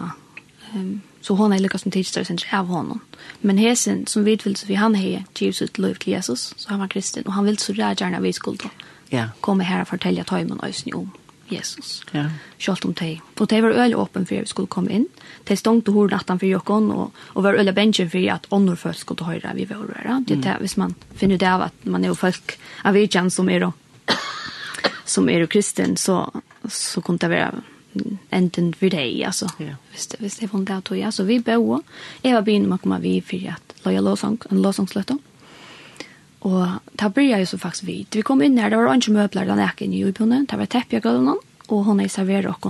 [0.74, 3.00] um, så hon är lyckats som teacher sen av honom.
[3.42, 6.70] Men hesen som vet vill så vi han är Jesus ut liv till Jesus så
[6.70, 8.70] han var kristen och han vill så där gärna vi skulle då.
[9.10, 9.30] Ja.
[9.42, 11.12] Komma här och fortälja tajmen och om
[11.52, 12.02] Jesus.
[12.12, 12.26] Ja.
[12.62, 13.22] Sjalt om teg.
[13.38, 15.08] Og teg var øyelig åpen for vi skulle komme inn.
[15.48, 19.00] Teg stångte hår natten for jokken, og, og var øyelig bensjen for at ånder folk
[19.00, 20.20] skulle høre vi var røyre.
[20.28, 23.32] Det er det, hvis man finner ut av at man er jo folk av virkjen
[23.34, 23.76] som er og
[25.08, 26.26] som er kristen, så,
[26.68, 27.64] så kunne det være
[28.36, 29.48] enten for deg, altså.
[29.64, 29.78] Ja.
[29.92, 31.12] Hvis, det, hvis det er funnet av tog, ja.
[31.12, 31.98] Så vi bør også.
[32.26, 35.18] Jeg var begynt med å komme vi for at løye låsang, en låsangsløtte.
[36.48, 38.16] Og da blir jeg så faktisk vidt.
[38.16, 40.46] Vi kom inn her, det var ikke møbler den jeg inne i jordbunnen.
[40.48, 42.64] Det var tepp jeg gav noen, og hun er serverer oss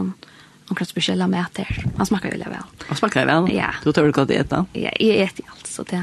[0.68, 1.70] omkring spesielle meter.
[1.98, 2.72] Han smaker veldig vel.
[2.90, 3.52] Han smaker vel?
[3.56, 3.70] Ja.
[3.84, 4.66] Du tør ikke at du etter?
[4.76, 6.02] Ja, jeg etter alt, så det.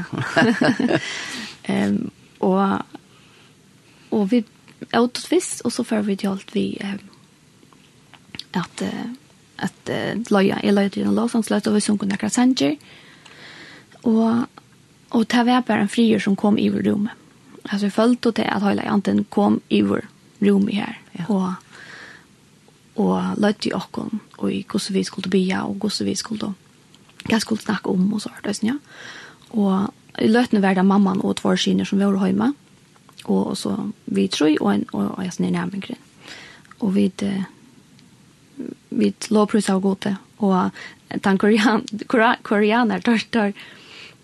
[1.69, 1.99] um,
[2.45, 2.63] og,
[4.15, 4.41] og vi
[4.95, 7.03] åt fisk, og så får vi til alt vi um,
[8.55, 9.05] at uh,
[9.65, 12.75] at uh, løya, jeg løya til en lovsangsløyt, og vi sunker nekra sanger.
[14.03, 14.47] Og,
[15.11, 17.13] og det var bare en frier som kom i rommet
[17.69, 20.07] alltså jag följde till att hela anten kom i över
[20.39, 21.23] rum här ja.
[21.27, 21.53] och
[22.93, 26.53] och lät i också och i hur vi skulle be och hur vi skulle hva
[27.29, 28.77] jag skulle snacka om og så där ja
[29.49, 32.53] och i løtene var det mamman och två skiner som var hemma
[33.23, 35.97] och, så vi tror och en och jag jeg snir grej
[36.79, 37.43] och vi eh,
[38.89, 40.05] vi lovprisar gott
[40.37, 40.69] och
[41.07, 41.83] den korean
[42.41, 43.53] koreaner tar tar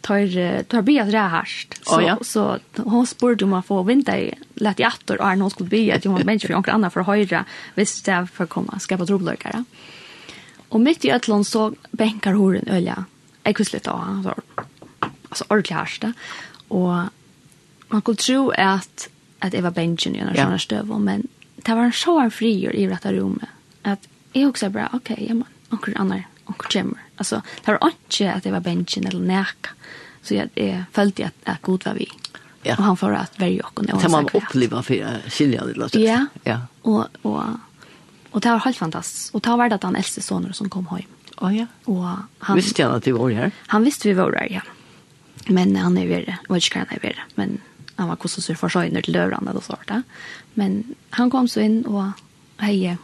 [0.01, 1.45] tar tar bias det
[1.81, 2.17] så oh, ja.
[2.21, 5.91] så hon spurte om att få vinta i lätt i åter och hon skulle bli
[5.91, 9.63] att hon för och andra för höjra visst det för komma skapa trobblökare.
[10.69, 13.05] Och mitt i ötlån så bänkar horen ölja.
[13.43, 14.33] Jag kunde sluta ha så
[15.29, 16.13] alltså ordentligt härsta
[16.67, 16.93] och
[17.87, 19.09] man kunde tro att
[19.39, 23.13] att Eva Benjen i några såna men det var en så en frier i detta
[23.13, 23.49] rummet
[23.81, 27.91] att jag också bara okej okay, ja man onkel andra onkel chamber Alltså det var
[27.93, 29.69] inte att det var bänken eller näka.
[30.21, 32.07] Så jag eh, följde att, att god var vi.
[32.63, 32.75] Ja.
[32.77, 34.93] Och han får att värja och Det man uppleva för
[35.29, 35.99] skilja det låter.
[35.99, 36.25] Ja.
[36.43, 36.59] Ja.
[36.81, 37.43] Och och
[38.31, 39.35] och det var helt fantastiskt.
[39.35, 41.01] Och det var det att han äldste sonen som kom hem.
[41.37, 41.65] Oh, ja.
[41.85, 42.07] Och
[42.39, 43.51] han visste han att vi var här.
[43.67, 44.61] Han visste vi var här, ja.
[45.47, 46.37] Men han är vidare.
[46.49, 47.23] Och inte han är värre?
[47.35, 47.57] Men
[47.95, 49.77] han var kostnadsur för sig när till dörren eller så.
[50.53, 52.03] Men han kom så in och
[52.57, 52.97] hej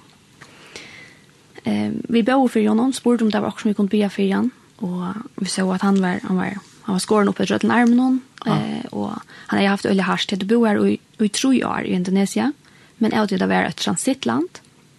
[1.67, 4.23] Eh, vi bor för honom, spurte om det var också som vi kunde bya för
[4.23, 4.51] igen.
[4.75, 7.99] Och vi såg att han var, han var, han var skåren uppe i rötten armen
[7.99, 8.21] hon.
[8.45, 9.11] Eh, och
[9.47, 12.53] han har haft öliga harst till att bo här i, i tre år i Indonesien.
[12.97, 14.49] Men jag det var ett transitland.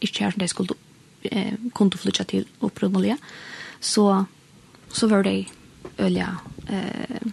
[0.00, 0.68] Inte här som det skulle
[1.22, 3.16] eh, kunde flytta till upprunnelige.
[3.80, 4.24] Så,
[4.88, 5.44] så var det
[5.98, 6.36] öliga...
[6.68, 7.28] Eh,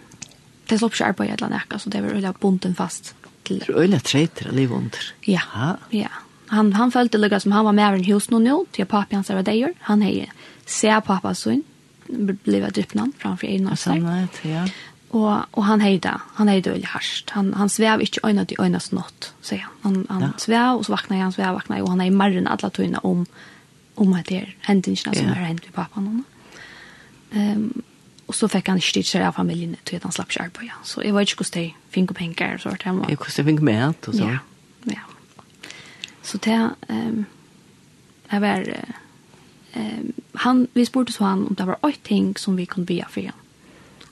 [0.67, 3.15] det slopp på sig arbete eller näka, så det var öliga bunden fast.
[3.43, 3.63] Till...
[3.67, 5.13] Det är öliga trejter, eller under.
[5.21, 5.78] Ja, ja.
[5.89, 6.10] ja.
[6.49, 9.31] Han, han følte lukka som han var med i hus nå nå, til pappa hans
[9.34, 9.73] var deir.
[9.89, 10.27] Han hei
[10.65, 11.63] se pappa sin,
[12.08, 14.05] bliva drypnan framfor egen av seg.
[14.45, 14.65] Ja.
[15.15, 17.31] Og, og han hei da, han hei det veldig harsht.
[17.38, 19.75] Han, han svev ikke øyne til øyne som nått, sier han.
[19.86, 20.31] Han, han ja.
[20.41, 23.25] svev, og så vakna han, svev, vakna og han hei marren alle tøyne om,
[24.01, 25.36] om at det er hendingene som ja.
[25.38, 26.23] er hendt i pappa nå.
[27.36, 27.69] Um,
[28.25, 30.73] og så fikk han ikke styrt av familjen til at han slapp ikke arbeid.
[30.88, 32.58] Så jeg var ikke hvordan de finner penger.
[32.62, 33.12] Så var det han var.
[33.21, 34.29] Hvordan de med alt og så.
[34.34, 34.39] Ja.
[36.26, 37.26] Så det um,
[38.30, 38.86] det var
[39.74, 43.06] um, han, vi spurte så han om det var ett ting som vi kunde bya
[43.10, 43.34] för han.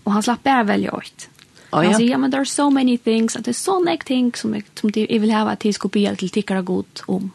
[0.03, 1.29] Och han slapp bara välja ett.
[1.71, 1.93] Oh, ja.
[1.93, 4.53] Säger, ja men there are so many things, att det är så mycket ting som,
[4.53, 7.31] jag, som jag vill ha att jag ska bya till tickare god om.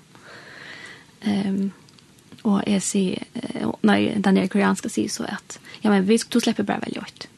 [1.25, 1.71] Um,
[2.43, 6.41] och jag säger, uh, nej, den där koreanska säger så att, ja men vi, ska
[6.41, 7.29] släppa bara välja ett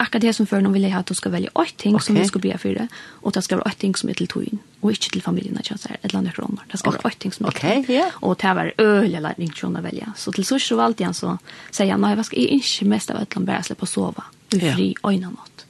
[0.00, 2.06] akkurat det som før nå vil jeg ha at du skal velge åtte ting okay.
[2.06, 2.86] som vi skal bli for det,
[3.22, 5.66] og det skal være åtte ting som er til togjen, og ikke til familien og
[5.66, 6.64] kjønner, et eller annet kroner.
[6.72, 7.02] Det skal okay.
[7.02, 7.84] være åtte ting som er til togjen.
[7.84, 8.18] Okay, yeah.
[8.22, 10.12] Og det var eller læring til å velge.
[10.16, 11.36] Så til sørst og igjen så
[11.70, 14.26] sier jeg, nei, jeg skal ikke mest av et eller annet bare slippe å sove,
[14.56, 15.66] fri øynene nåt.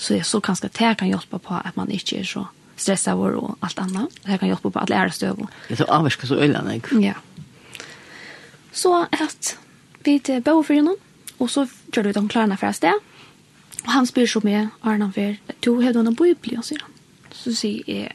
[0.00, 2.46] Så jeg så kanskje det kan hjelpe på at man ikke er så
[2.80, 4.08] stressa vår og allt annat.
[4.22, 5.30] Det här kan hjälpa på att lära stöv.
[5.30, 5.46] över.
[5.68, 6.94] Det är så så öjlan, inte?
[6.94, 7.14] Ja.
[8.72, 9.58] Så att
[9.98, 10.96] vi till bo för honom.
[11.38, 12.94] Och så gör vi de klarna för oss det.
[13.86, 16.96] Og han spyr som jeg, Arne han fyr, du har denne bøybli, sier han.
[17.34, 18.12] Så sier jeg,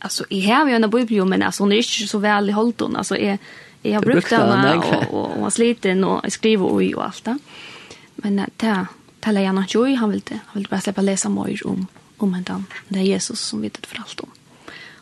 [0.00, 2.84] altså, jeg har jo en bøybli, men altså, hun er ikke så vel i holdt
[2.86, 3.02] henne.
[3.02, 3.40] Altså, jeg,
[3.82, 7.24] jeg har brukt henne, og, og, og var sliten, og jeg skriver og, og alt
[7.26, 7.38] det.
[8.22, 8.76] Men det
[9.22, 11.82] taler jeg nok jo i, han ville, han ville bare slippe å lese mer om,
[12.22, 12.62] om henne.
[12.88, 14.38] Det er Jesus som vet det for alt om.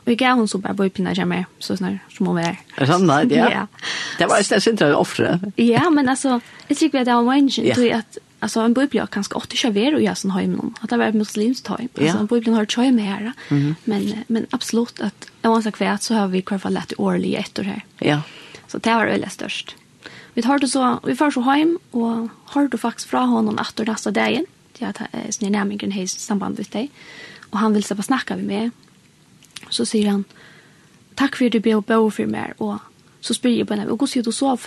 [0.01, 2.57] Og jeg gav hun så bare bøypina hjemme, så snart som hun var.
[2.57, 3.67] Er det sånn, nei, ja.
[4.19, 5.37] Det var et stedet sin til å offre.
[5.61, 6.39] Ja, men altså,
[6.71, 9.57] jeg tror ikke det var mange, tror jeg at Alltså en bibel jag kanske åtta
[9.57, 10.75] kör ver och jag sån hem någon.
[10.81, 11.89] Att det var muslimskt hem.
[11.95, 12.19] Alltså ja.
[12.19, 13.33] en bibel har tjej med här.
[13.49, 13.75] Mm.
[13.85, 17.59] Men men absolut att om man kvärt så har vi kvar för lätt årlig ett
[17.59, 17.85] år här.
[17.99, 18.23] Ja.
[18.67, 19.77] Så det var väl störst.
[20.35, 23.77] Vi tar det så vi får så hem och har du faktiskt från honom att
[23.77, 24.47] det nästa dagen.
[24.79, 26.91] Det är snä nämligen hejs samband med dig.
[27.51, 28.71] Och han vill så bara snacka med mig.
[29.71, 30.25] Så säger han
[31.15, 32.79] tack för att du blev bo för mig och
[33.21, 34.67] så spyr jag på henne och går så du och sov.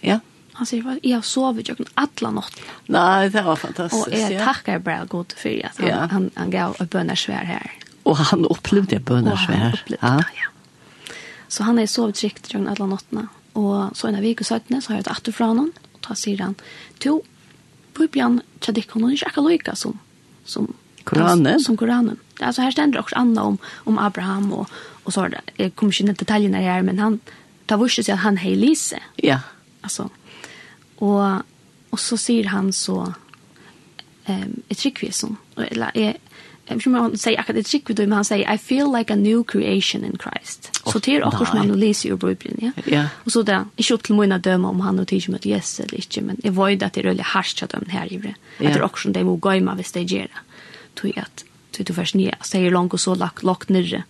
[0.00, 0.20] Ja.
[0.60, 2.58] Han sier, jeg har sovet jo alla natt.
[2.92, 4.10] Nei, det var fantastisk.
[4.10, 6.00] Og jeg takker bare god for at han, ja.
[6.12, 7.70] han, han gav et bønnersvær her.
[8.04, 9.56] Og han opplevde et bønnersvær.
[9.56, 10.16] Og han opplevde ja.
[10.20, 11.16] det, ja.
[11.50, 13.24] Så han har sovet trygt jo alla nattene.
[13.58, 15.72] Og så en av vik og søttene, så har jeg et atter fra han.
[15.96, 16.54] Og da sier han,
[17.02, 17.16] to,
[17.96, 19.96] Bibelen, tjadikk, hun er ikke akkurat lykke som,
[20.44, 20.68] som
[21.08, 21.60] Koranen.
[21.60, 22.20] Som Koranen.
[22.40, 24.70] Alltså här ständer också Anna om om Abraham och
[25.04, 25.40] och så där.
[25.56, 27.20] Jag kommer inte in i detaljerna här men han
[27.66, 29.02] tar vurset att han hej Lise.
[29.16, 29.40] Ja.
[29.80, 30.10] Alltså
[31.00, 31.42] Og,
[31.90, 33.12] og så sier han så
[34.28, 35.38] um, et tryggvisen.
[35.56, 36.16] Eller jeg,
[36.68, 39.44] jag om han säger akkurat ett skick men han säger I feel like a new
[39.44, 40.80] creation in Christ.
[40.84, 42.82] Oh, så det är också som han läser i Bibeln, ja.
[42.84, 43.04] ja.
[43.24, 45.94] Och så där, i kött till mina döma om han och tidigt med yes eller
[45.94, 48.34] inte, men det var ju att det är väldigt harskt att de här det.
[48.58, 48.68] Ja.
[48.68, 50.28] Att det är också som det må gå med hvis det gör.
[50.94, 51.44] Tror jag att
[51.76, 54.02] du du först ner, säger långt och så lagt lagt nere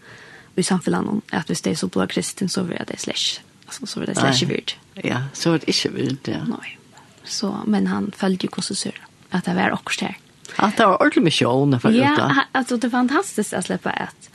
[0.56, 3.40] i samfunnet om att hvis det är så blå kristen så vill jag det slash.
[3.66, 4.76] Alltså så vill det slash virt.
[4.94, 6.44] Ja, så är det ikke virt, ja.
[6.44, 6.79] Nej.
[7.24, 10.18] Så, men han följde ju kossesur att det var också där.
[10.56, 14.30] Att det var ordentligt mission för Ja, alltså det var fantastiskt att släppa ett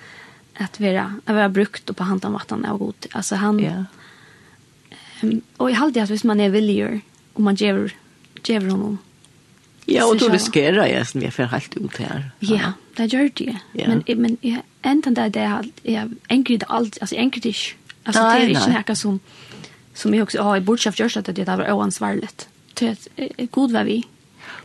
[0.57, 3.05] att vara att vara brukt och på hand om vatten är god.
[3.11, 3.85] Alltså han Ja.
[5.21, 7.01] Um, och jag hade att hvis man är villig
[7.33, 7.93] och man ger
[8.43, 8.97] ger honom.
[9.85, 12.31] Ja, och då riskerar jag sen vi för helt ut här.
[12.39, 13.57] Ja, det gör det.
[13.71, 13.87] Ja.
[13.87, 17.45] Men men jag ändan där det är jag enkelt allt alltså enkelt
[18.03, 19.19] Alltså det är inte något som
[19.93, 23.71] som jag också har i bortsett just att det där var oansvarigt til at god
[23.71, 24.03] var vi.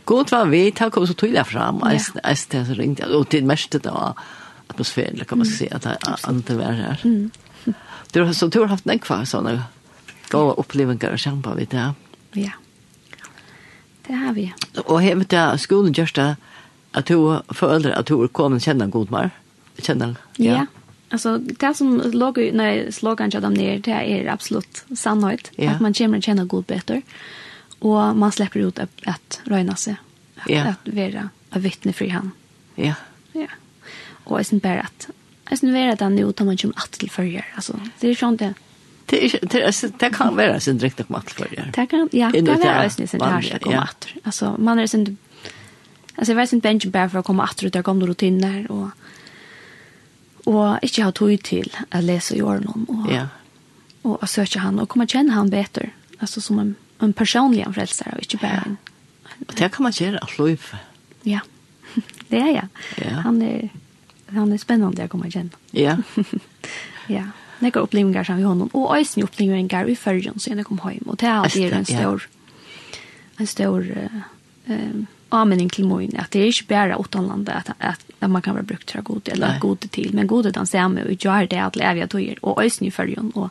[0.05, 2.01] God var vi, det kom så tydelig fram, jeg
[2.51, 4.17] det så ringte, og det mest det var
[4.69, 5.87] atmosfæren, kan man si, at
[6.27, 7.05] andre var her.
[8.13, 9.53] Du har så tur haft nekva kvar sånne
[10.31, 11.85] gode opplevelser og kjempe vi det.
[12.35, 12.51] Ja,
[14.07, 14.49] det har vi.
[14.85, 16.35] Og hjemme til skolen gjørs det
[16.93, 19.31] at du føler at du kommer kjenne en god mer.
[19.79, 20.65] Kjenne Ja.
[21.11, 25.71] Alltså det som låg när slogan jag dem ner det är absolut sannolikt ja.
[25.71, 27.01] att man kommer känna god bättre.
[27.81, 29.95] Och man släpper ut att, att röjna sig.
[30.35, 30.69] Att, yeah.
[30.69, 32.31] att vara av vittne för han.
[32.75, 32.83] Ja.
[32.83, 32.97] Yeah.
[33.31, 33.47] Ja.
[34.23, 35.09] Och är inte bara att
[35.45, 37.45] är inte bara att han nu tar man kommer att till förr.
[37.55, 38.53] Alltså, det är sånt det.
[39.05, 41.71] Det är det er, det kan vara sin riktigt mat förr.
[41.73, 44.07] Det kan ja, det kan vara sin sin här ska komma att.
[44.23, 45.17] Alltså man är sin
[46.15, 48.89] Alltså jag vet inte bench bara för att komma åter där gamla rutiner och
[50.43, 53.27] och inte ha tid till att läsa i åren och ja.
[54.01, 55.89] och att söka han och komma känna han bättre.
[56.19, 58.77] Alltså som en en personlig frälsare och inte bara en...
[59.47, 60.73] Og det kan man gjøre alt lov.
[61.23, 61.39] Ja,
[62.29, 62.67] det är jag.
[62.97, 63.19] Ja.
[63.23, 63.69] Han är,
[64.27, 65.49] han är spännande att komma igen.
[65.71, 65.97] Ja.
[67.07, 67.23] ja.
[67.59, 71.09] Nekka upplevingar som vi med honom, og også upplevingar i førgen, så jeg kom hem
[71.09, 72.23] Og det er alltid en stor,
[73.39, 74.21] en stor uh,
[74.67, 76.15] um, anmenning til moin.
[76.15, 79.21] at det er ikke bare utenlandet at, at, at man kan være brukt til god,
[79.25, 79.59] eller Nei.
[79.59, 82.85] gode til, men gode den samme, og gjør det at lever jeg tog, og også
[82.85, 83.49] i førgen, og,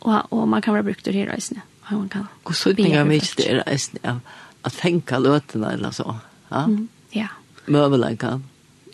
[0.00, 1.54] og, og man kan være brukt til her også.
[1.90, 2.26] Ja, man kan.
[2.42, 4.20] Och så det er mycket det är
[4.62, 6.16] att tänka lötena eller så.
[6.48, 6.64] Ja.
[6.64, 7.28] Mm, ja.
[7.66, 8.42] Möbellägga.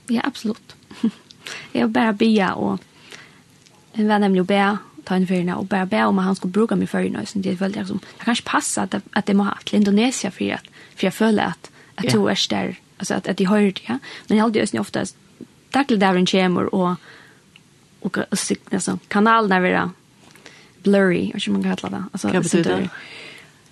[0.06, 0.76] Ja, absolut.
[1.72, 2.80] jag bara bia och
[3.92, 6.86] en vän nämligen be ta en förna och bara be om han ska bruka mig
[6.86, 7.38] för så.
[7.38, 10.50] Det är väl liksom, jag kanske passar att, att det må ha till Indonesien för
[10.52, 10.64] att,
[10.96, 12.22] för jag följer att, att yeah.
[12.22, 13.80] du är där, alltså att, att de hör det.
[13.86, 13.98] Ja?
[14.26, 15.16] Men jag har ju oftast,
[15.70, 16.90] tack till där en chamber och,
[18.00, 18.38] och, och, och,
[18.72, 19.90] och, och, och,
[20.86, 22.04] blurry, och man kalla det.
[22.12, 22.88] Alltså Vad betyder det?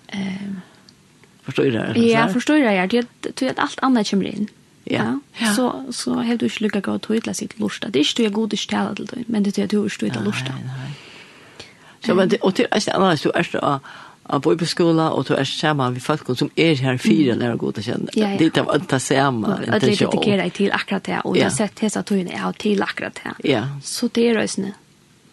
[0.07, 0.61] Ehm
[1.45, 1.99] Förstår du det?
[1.99, 2.89] Ja, förstår jag.
[2.89, 2.97] Det
[3.35, 4.47] det att allt annat kommer in.
[4.83, 5.19] Ja.
[5.39, 5.53] ja.
[5.53, 7.89] Så så helt du lycka gå till att sitt lusta.
[7.89, 10.53] Det är ju god i ställa till dig, men det är ju du är lusta.
[12.05, 13.79] Så men det och det är annars du är så
[14.23, 17.71] av bibelskola och du är samma vi folk som är här fyra när jag går
[17.71, 18.07] till känna.
[18.13, 19.73] Det är inte samma intention.
[19.73, 22.83] Att det dedikerar dig till akkurat det och jag sett hesa tog in jag till
[22.83, 23.49] akkurat det.
[23.49, 23.67] Ja.
[23.83, 24.71] Så det är ju snä.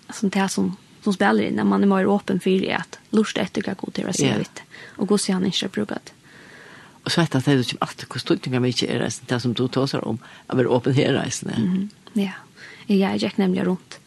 [0.06, 3.40] Alltså det som som spelar in när man är mer öppen för det att lusta
[3.40, 4.62] efter vad god till det ser ut.
[4.96, 6.12] Och gå se han inte brukat.
[7.04, 9.68] Och så vet att det är typ att kostutningar mycket är resten det som du
[9.68, 11.50] tar om att vara öppen här resten.
[11.56, 11.88] Mm.
[12.12, 12.30] Ja.
[12.86, 13.98] Jag gick nämligen runt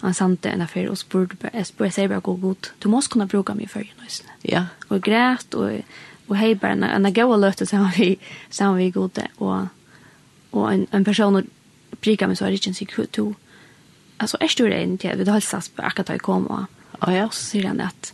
[0.00, 2.66] han sante en affär och spurte jag spurte sig bara gå god.
[2.78, 4.50] Du måste kunna bruka mig för just nu.
[4.50, 4.66] Ja.
[4.88, 5.70] Och grät och
[6.26, 8.18] och hej bara en en goa löfte så vi
[8.50, 9.60] så vi gode och
[10.50, 11.44] och en en person och
[12.00, 13.06] prika mig så är det inte så kul
[14.18, 16.66] alltså är du det till vid hälsas på att jag kommer.
[16.98, 18.12] Och jag så säger han att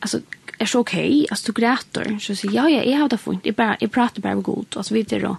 [0.00, 0.20] alltså
[0.58, 3.46] är så okej, alltså du gråter så säger jag ja, jag har det fint.
[3.46, 5.36] Jag bara jag pratar bara gott alltså vet du då.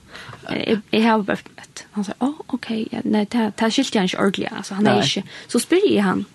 [0.89, 1.37] Jag har bara
[1.91, 5.03] han sa "Åh, okej, ja, nej, det här skilt jag inte ordentligt alltså han är
[5.03, 6.25] inte så spyr han.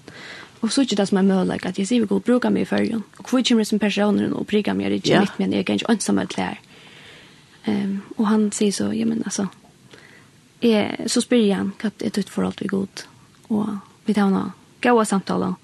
[0.61, 2.67] Och så är det som är möjligt att jag ser vi god brukar mig i
[2.67, 3.03] färgen.
[3.17, 5.21] Och hur kommer det som personen och prickar mig Ja.
[5.21, 6.57] mitt men jag kan inte ensam att lära.
[7.65, 9.49] Ehm och han säger så, ja men alltså
[10.61, 12.89] är så spyr han att det är ett förhållande vi god
[13.49, 13.77] og
[14.07, 15.57] vi tar noen gode samtaler.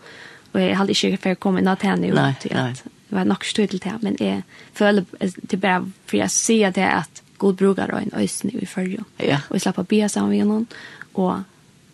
[0.52, 2.10] Og jeg hadde ikke for å komme inn til henne.
[2.16, 2.72] Nei, nei.
[3.12, 4.42] Det var nok støy til det, men jeg
[4.76, 9.04] føler det bare for jeg sier det at god bruker og en øyne i følge.
[9.20, 9.42] Ja.
[9.50, 10.66] Og jeg slapper å bia sammen med noen,
[11.14, 11.42] og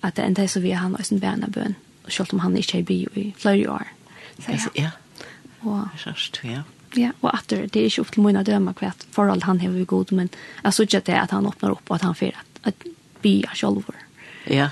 [0.07, 1.75] at det enda så vi har han øyne bæna bøn,
[2.05, 3.93] og selv om han ikke er i bio i flere år.
[4.39, 4.83] Så, ja.
[4.85, 4.91] ja.
[5.67, 5.89] Og,
[6.47, 6.63] ja.
[6.97, 9.85] Ja, og at det er ikke opp til mine dømer hva forhold han har vi
[9.85, 10.31] god, men
[10.63, 12.87] jeg synes ikke det at han åpner opp og at han fyrer at, at
[13.23, 13.99] bia selv over.
[14.51, 14.69] Ja.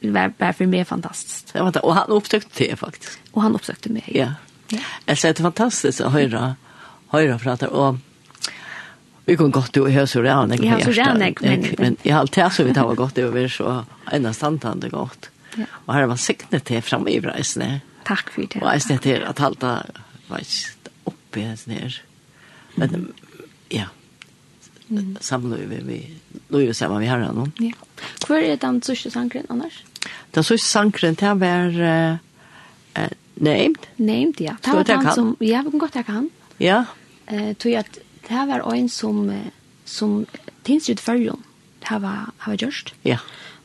[0.00, 1.52] Det var bara för mig fantastiskt.
[1.52, 1.80] Det var det.
[1.92, 3.18] Han upptäckte det faktiskt.
[3.32, 4.04] Och han upptäckte mig.
[4.06, 4.32] Ja.
[4.68, 4.78] ja.
[5.04, 6.54] Jag säger det fantastisk fantastiskt høre,
[7.08, 8.00] höra, höra prata om
[9.28, 12.50] Vi kom gott och høre så det Ja, så det är men i allt här
[12.50, 15.30] så vi til å över så ända stantande gått.
[15.56, 15.64] Ja.
[15.86, 18.60] Och här var siktet fremme i reisene, Tack för det.
[18.60, 19.86] Och resan till att hålla
[20.28, 22.02] vet uppe här ner.
[22.74, 23.12] Men
[23.68, 23.84] ja,
[24.88, 25.16] mm.
[25.20, 25.98] samløyve vi
[26.50, 27.52] løyve sammen vi har han.
[27.60, 27.72] Ja.
[28.26, 29.84] Hvor er den sørste sankren annars?
[30.34, 32.18] Den sørste sankren til var uh,
[32.98, 33.88] uh, named.
[33.96, 34.56] Named, ja.
[34.64, 36.30] Det var den som, ja, vi kan godt jeg han.
[36.60, 36.84] Ja.
[37.32, 39.30] Uh, tog at det var en som,
[39.84, 40.26] som
[40.64, 41.42] tinsryd førjon.
[41.80, 42.94] Det var, det var Gjørst.
[43.04, 43.18] Ja.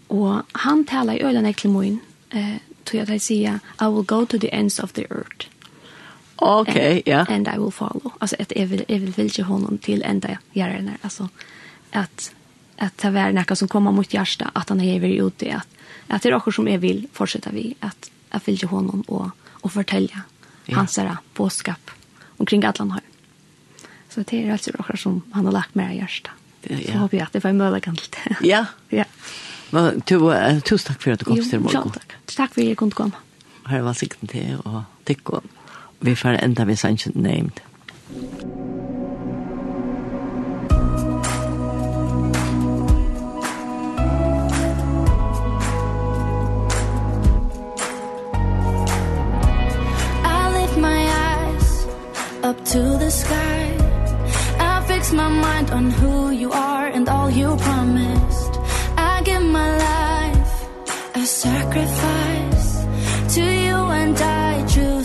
[0.09, 2.01] Og han taler i øyne eklemoen.
[2.34, 5.49] Uh, tog jeg at jeg sier, I will go to the ends of the earth.
[6.41, 7.11] Okay, ja.
[7.11, 7.31] Yeah.
[7.31, 8.11] And I will follow.
[8.19, 11.29] Alltså att jag vill jag vill vilja honom till ända jag när alltså
[11.91, 12.33] att
[12.77, 15.67] att ta vara näka som kommer mot hjärta att han är ut det att
[16.07, 19.29] att det är också som jag vill fortsätta vi att att vilja honom och
[19.61, 20.21] och fortälja
[20.65, 20.75] ja.
[20.75, 21.91] hans era påskap
[22.37, 23.01] omkring att han har.
[24.09, 26.31] Så det är alltså också som han har lagt med i hjärta.
[26.61, 26.91] Ja, ja.
[26.93, 28.47] Så hoppas jag att det får möjligt att det.
[28.47, 28.65] Ja.
[28.89, 29.03] Ja.
[29.69, 30.19] Men du,
[30.61, 31.85] tusen takk for at du kom til morgen.
[31.85, 32.15] Jo, takk.
[32.27, 33.15] Takk for at jeg kunne komme.
[33.69, 35.45] Her var sikten til, og takk og
[36.02, 37.62] vi får enda vi sannsyn named.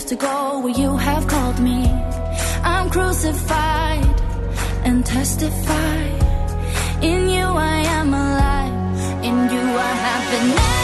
[0.07, 1.83] to go where you have called me.
[2.63, 4.21] I'm crucified
[4.85, 5.97] and testify
[7.01, 10.76] In you I am alive In you I have been made.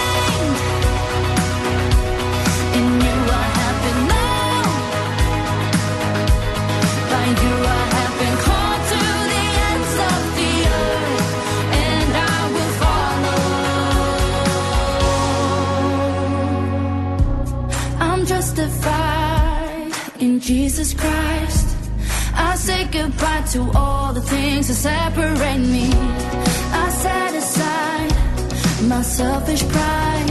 [23.54, 25.88] to all the things that separate me.
[26.84, 28.12] I set aside
[28.90, 30.30] my selfish pride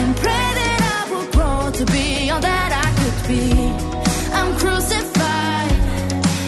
[0.00, 3.44] and pray that I will grow to be all that I could be.
[4.38, 5.72] I'm crucified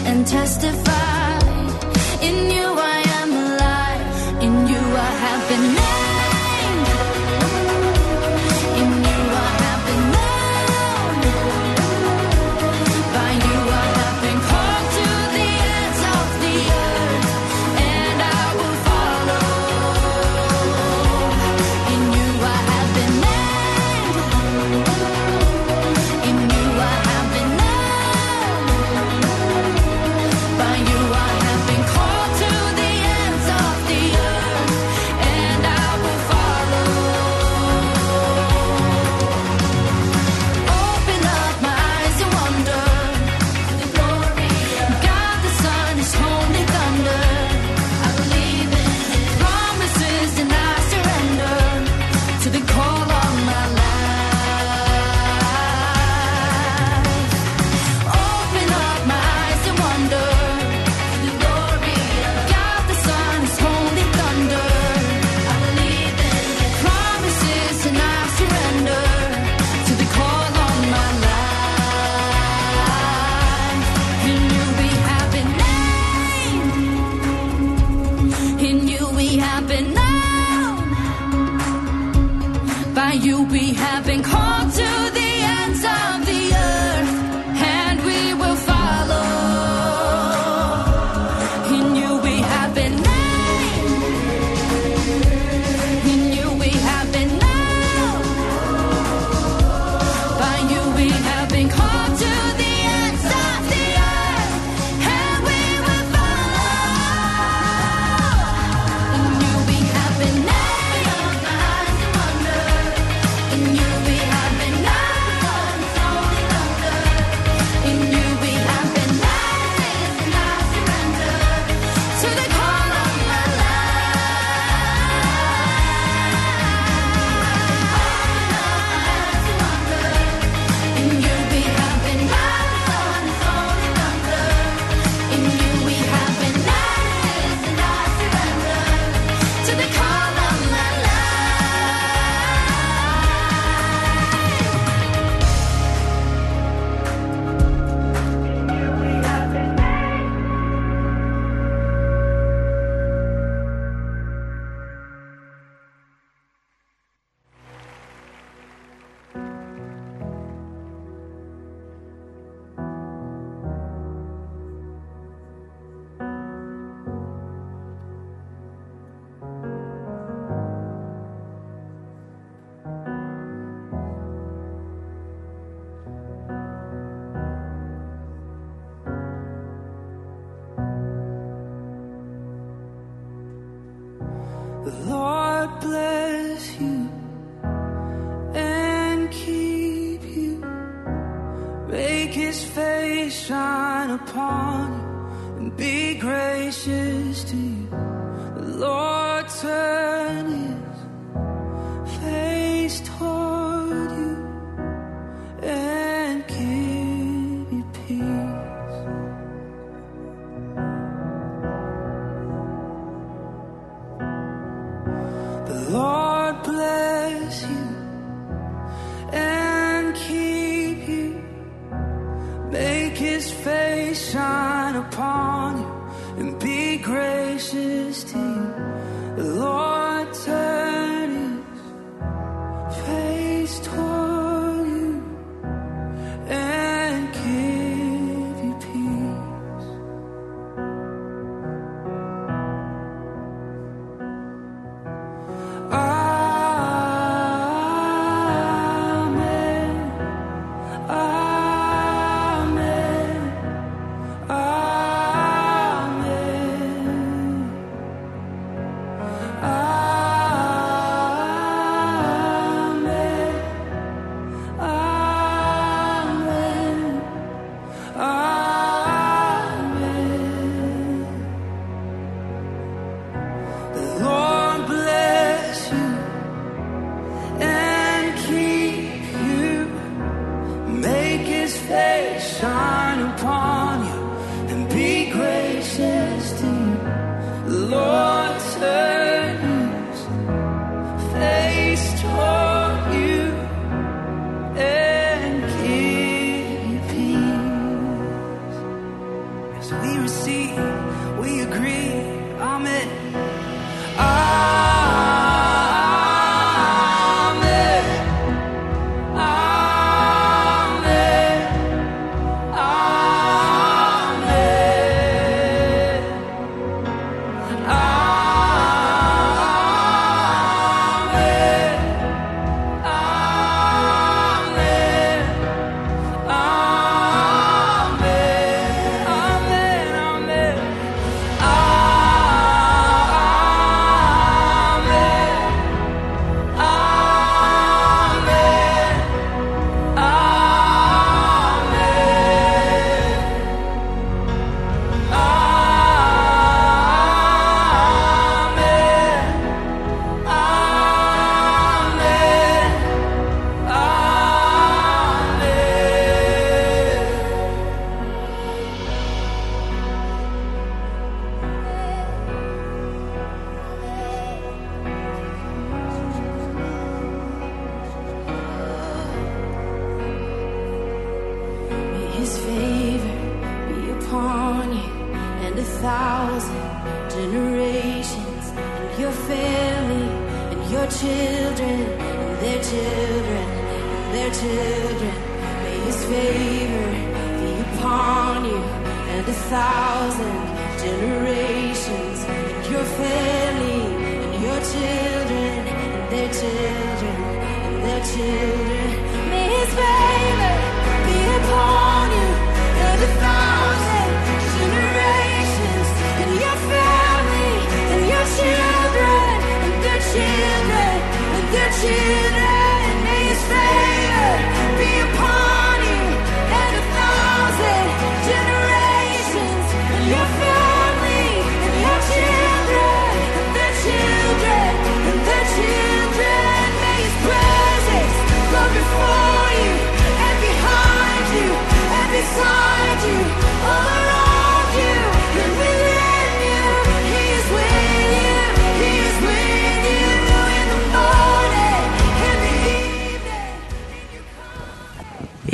[0.09, 1.37] and testify
[2.27, 2.72] in you.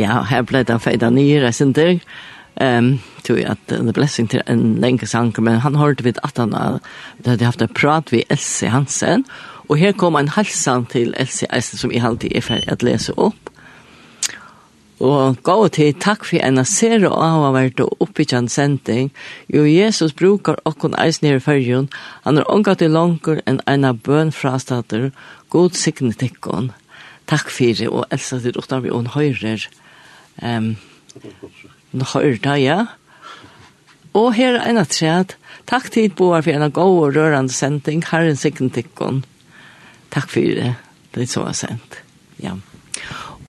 [0.09, 1.99] ja, her ble det feida nye reisender.
[2.59, 6.41] Um, tror jeg at The blessing til en lenge sang, men han hørte vidt at
[6.41, 9.23] han hadde haft en prat ved Else Hansen,
[9.69, 13.15] og her kom en halsan til Else Eisen som jeg alltid er ferdig at lese
[13.15, 13.53] opp.
[14.99, 19.13] Og gå til takk for en ser og av har vært og oppbyggjan sending.
[19.47, 21.87] Jo, Jesus brukar okkon eisen her i fergen.
[22.25, 25.13] Han er omgatt til langer enn en av bøn frastater.
[25.49, 26.73] God signet ikkon.
[27.31, 29.69] Takk for det, og Elsa til utan vi og høyrer
[30.41, 30.75] um,
[32.13, 32.79] Hørda, ja.
[34.13, 35.37] Og her er en av tredje.
[35.69, 38.01] Takk tid på for en god og rørende sending.
[38.09, 39.23] Herren sikken tikkon.
[40.09, 40.73] Takk for det.
[41.13, 42.01] Det er så sendt.
[42.41, 42.55] Ja.